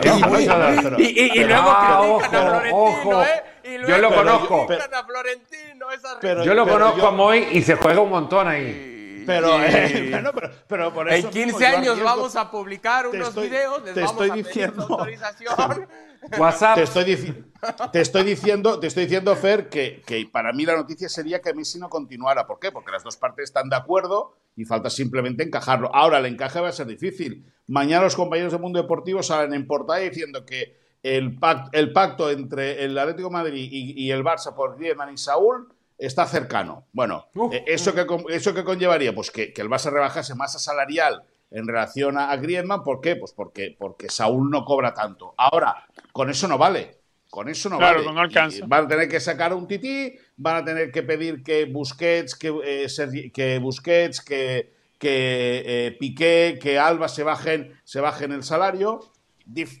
Es 0.00 0.20
No, 0.20 0.28
mucho. 0.28 0.46
pero- 0.46 0.82
pero- 0.82 1.00
Y, 1.00 1.04
y- 1.04 1.24
y 1.24 1.30
pero- 1.34 1.48
luego 1.48 1.68
Ah, 1.68 1.76
critican 1.76 1.92
a 1.94 2.00
ojo, 2.00 2.20
Florentino, 2.30 2.76
ojo. 2.76 3.22
¿eh? 3.22 3.42
Yo 3.80 3.98
lo 3.98 4.14
conozco. 4.14 4.66
a 4.70 5.04
Florentino, 5.04 5.90
esa 5.90 6.18
Pero- 6.20 6.44
Yo 6.44 6.54
lo 6.54 6.66
conozco 6.66 6.98
yo- 6.98 7.08
a 7.08 7.10
Moy 7.12 7.48
y 7.52 7.62
se 7.62 7.74
juega 7.76 8.00
un 8.00 8.10
montón 8.10 8.48
ahí. 8.48 9.24
Pero, 9.24 9.56
Sí. 9.58 9.64
eh, 9.68 10.08
bueno, 10.10 10.32
pero, 10.34 10.50
pero 10.66 10.92
por 10.92 11.08
En 11.08 11.14
eso 11.14 11.30
15 11.30 11.46
mismo 11.46 11.60
yo 11.60 11.66
años 11.68 11.88
arriesgo- 11.98 12.04
vamos 12.04 12.36
a 12.36 12.50
publicar 12.50 13.06
unos 13.06 13.28
estoy- 13.28 13.48
videos, 13.48 13.82
les 13.84 13.94
te 13.94 14.00
vamos 14.00 14.12
estoy 14.12 14.28
a 14.28 14.32
pedir 14.32 14.46
diciendo- 14.46 14.86
autorización. 14.90 15.88
WhatsApp. 16.38 16.76
Te 16.76 16.82
estoy, 16.84 17.44
te 17.92 18.00
estoy 18.00 18.22
diciendo, 18.22 18.78
te 18.78 18.86
estoy 18.86 19.04
diciendo, 19.04 19.34
Fer, 19.34 19.68
que, 19.68 20.02
que 20.06 20.24
para 20.30 20.52
mí 20.52 20.64
la 20.64 20.76
noticia 20.76 21.08
sería 21.08 21.40
que 21.40 21.52
Messi 21.52 21.80
no 21.80 21.88
continuara. 21.88 22.46
¿Por 22.46 22.60
qué? 22.60 22.70
Porque 22.70 22.92
las 22.92 23.02
dos 23.02 23.16
partes 23.16 23.44
están 23.44 23.68
de 23.68 23.74
acuerdo 23.76 24.36
y 24.56 24.64
falta 24.64 24.88
simplemente 24.88 25.42
encajarlo. 25.42 25.90
Ahora, 25.92 26.18
el 26.18 26.26
encaje 26.26 26.60
va 26.60 26.68
a 26.68 26.72
ser 26.72 26.86
difícil. 26.86 27.44
Mañana 27.66 28.04
los 28.04 28.14
compañeros 28.14 28.52
del 28.52 28.60
Mundo 28.60 28.80
Deportivo 28.80 29.22
salen 29.22 29.52
en 29.52 29.66
portada 29.66 29.98
diciendo 29.98 30.44
que 30.46 30.78
el, 31.02 31.38
pac- 31.38 31.68
el 31.72 31.92
pacto 31.92 32.30
entre 32.30 32.84
el 32.84 32.96
Atlético 32.98 33.28
de 33.28 33.32
Madrid 33.32 33.68
y, 33.70 34.00
y 34.04 34.10
el 34.10 34.22
Barça 34.24 34.54
por 34.54 34.76
Griezmann 34.78 35.12
y 35.12 35.18
Saúl 35.18 35.68
está 35.98 36.26
cercano. 36.26 36.86
Bueno, 36.92 37.26
eh, 37.52 37.64
¿eso, 37.66 37.94
que, 37.94 38.06
¿eso 38.30 38.54
que 38.54 38.64
conllevaría? 38.64 39.14
Pues 39.14 39.30
que, 39.30 39.52
que 39.52 39.62
el 39.62 39.68
Barça 39.68 39.90
rebajase 39.90 40.34
masa 40.34 40.58
salarial 40.58 41.22
en 41.50 41.66
relación 41.66 42.18
a, 42.18 42.30
a 42.30 42.36
Griezmann. 42.36 42.82
¿Por 42.82 43.00
qué? 43.00 43.16
Pues 43.16 43.32
porque, 43.32 43.76
porque 43.78 44.08
Saúl 44.08 44.50
no 44.50 44.64
cobra 44.64 44.94
tanto. 44.94 45.34
Ahora, 45.36 45.86
con 46.12 46.30
eso 46.30 46.48
no 46.48 46.58
vale. 46.58 46.98
Con 47.30 47.48
eso 47.48 47.70
no 47.70 47.78
Claro, 47.78 48.00
vale. 48.02 48.12
no 48.14 48.20
alcanza. 48.20 48.64
Van 48.66 48.84
a 48.84 48.88
tener 48.88 49.08
que 49.08 49.18
sacar 49.18 49.54
un 49.54 49.66
tití, 49.66 50.14
van 50.36 50.56
a 50.56 50.64
tener 50.64 50.90
que 50.92 51.02
pedir 51.02 51.42
que 51.42 51.64
Busquets, 51.64 52.34
que, 52.34 52.48
eh, 52.48 52.86
Sergi- 52.88 53.32
que 53.32 53.58
Busquets, 53.58 54.20
que, 54.20 54.70
que 54.98 55.62
eh, 55.64 55.96
Piqué, 55.98 56.58
que 56.60 56.78
Alba 56.78 57.08
se 57.08 57.22
bajen, 57.22 57.72
se 57.84 58.00
bajen 58.00 58.32
el 58.32 58.42
salario. 58.42 59.00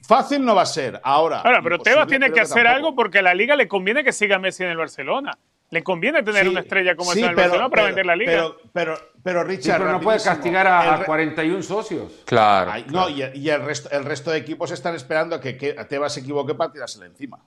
Fácil 0.06 0.44
no 0.44 0.54
va 0.54 0.62
a 0.62 0.66
ser. 0.66 1.00
Ahora. 1.04 1.40
Ahora, 1.40 1.60
pero 1.62 1.78
Tebas 1.78 2.06
tiene 2.06 2.32
que 2.32 2.40
hacer 2.40 2.64
tampoco. 2.64 2.76
algo 2.76 2.94
porque 2.96 3.18
a 3.20 3.22
la 3.22 3.34
liga 3.34 3.56
le 3.56 3.68
conviene 3.68 4.02
que 4.04 4.12
siga 4.12 4.38
Messi 4.38 4.64
en 4.64 4.70
el 4.70 4.76
Barcelona. 4.76 5.36
Le 5.70 5.82
conviene 5.82 6.22
tener 6.22 6.42
Sí, 6.42 6.48
una 6.50 6.60
estrella 6.60 6.94
como 6.94 7.12
sí, 7.12 7.20
esa 7.20 7.26
en 7.26 7.30
el 7.30 7.36
pero- 7.36 7.48
Barcelona 7.48 7.70
para 7.70 7.82
pero- 7.82 7.86
vender 7.86 8.06
la 8.06 8.16
liga. 8.16 8.32
Pero, 8.32 8.56
pero, 8.72 8.98
pero 9.22 9.40
Sí, 9.42 9.48
Richard. 9.48 9.78
pero 9.78 9.92
no 9.92 10.00
puede 10.02 10.22
castigar 10.22 10.66
a, 10.66 10.80
a 10.94 10.96
re- 10.98 11.04
41 11.06 11.62
socios. 11.62 12.12
Claro. 12.26 12.70
Ay, 12.72 12.84
no, 12.90 13.08
y, 13.08 13.22
y 13.34 13.48
el, 13.48 13.62
resto, 13.64 13.88
el 13.90 14.04
resto 14.04 14.30
de 14.30 14.38
equipos 14.38 14.70
están 14.70 14.94
esperando 14.94 15.36
a 15.36 15.40
que, 15.40 15.56
que 15.56 15.72
Tebas 15.88 16.12
se 16.12 16.20
equivoque 16.20 16.54
para 16.54 16.70
tirársela 16.72 17.06
encima. 17.06 17.38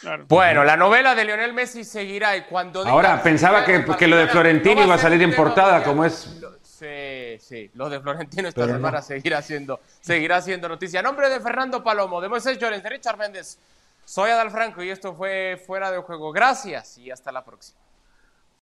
Claro. 0.00 0.24
Bueno, 0.28 0.64
la 0.64 0.76
novela 0.76 1.14
de 1.14 1.24
Lionel 1.24 1.52
Messi 1.52 1.84
seguirá 1.84 2.36
y 2.36 2.42
cuando 2.42 2.84
Ahora, 2.86 3.22
pensaba 3.22 3.64
que- 3.64 3.84
que 3.96 4.06
lo 4.08 4.16
de 4.16 4.22
mañana 4.24 4.32
Florentino 4.32 4.74
no 4.74 4.80
va 4.80 4.86
iba 4.86 4.94
a 4.96 4.98
salir 4.98 5.22
en 5.22 5.34
portada, 5.36 5.82
como 5.84 6.04
es- 6.04 6.36
Lo- 6.40 6.57
Sí, 6.78 7.38
sí, 7.40 7.70
lo 7.74 7.90
de 7.90 7.98
Florentino 7.98 8.46
esta 8.46 8.60
Pero 8.60 8.74
semana 8.74 8.98
no. 8.98 9.02
seguirá 9.02 9.42
siendo, 9.42 9.80
seguirá 10.00 10.40
siendo 10.40 10.68
noticia. 10.68 11.00
A 11.00 11.02
nombre 11.02 11.28
de 11.28 11.40
Fernando 11.40 11.82
Palomo, 11.82 12.20
de 12.20 12.28
Moisés 12.28 12.56
Llorens, 12.56 12.84
de 12.84 12.88
Richard 12.90 13.16
Méndez, 13.18 13.58
Soy 14.04 14.30
Adal 14.30 14.52
Franco 14.52 14.80
y 14.82 14.90
esto 14.90 15.12
fue 15.12 15.60
Fuera 15.66 15.90
de 15.90 15.98
Juego. 15.98 16.30
Gracias 16.30 16.98
y 16.98 17.10
hasta 17.10 17.32
la 17.32 17.44
próxima. 17.44 17.80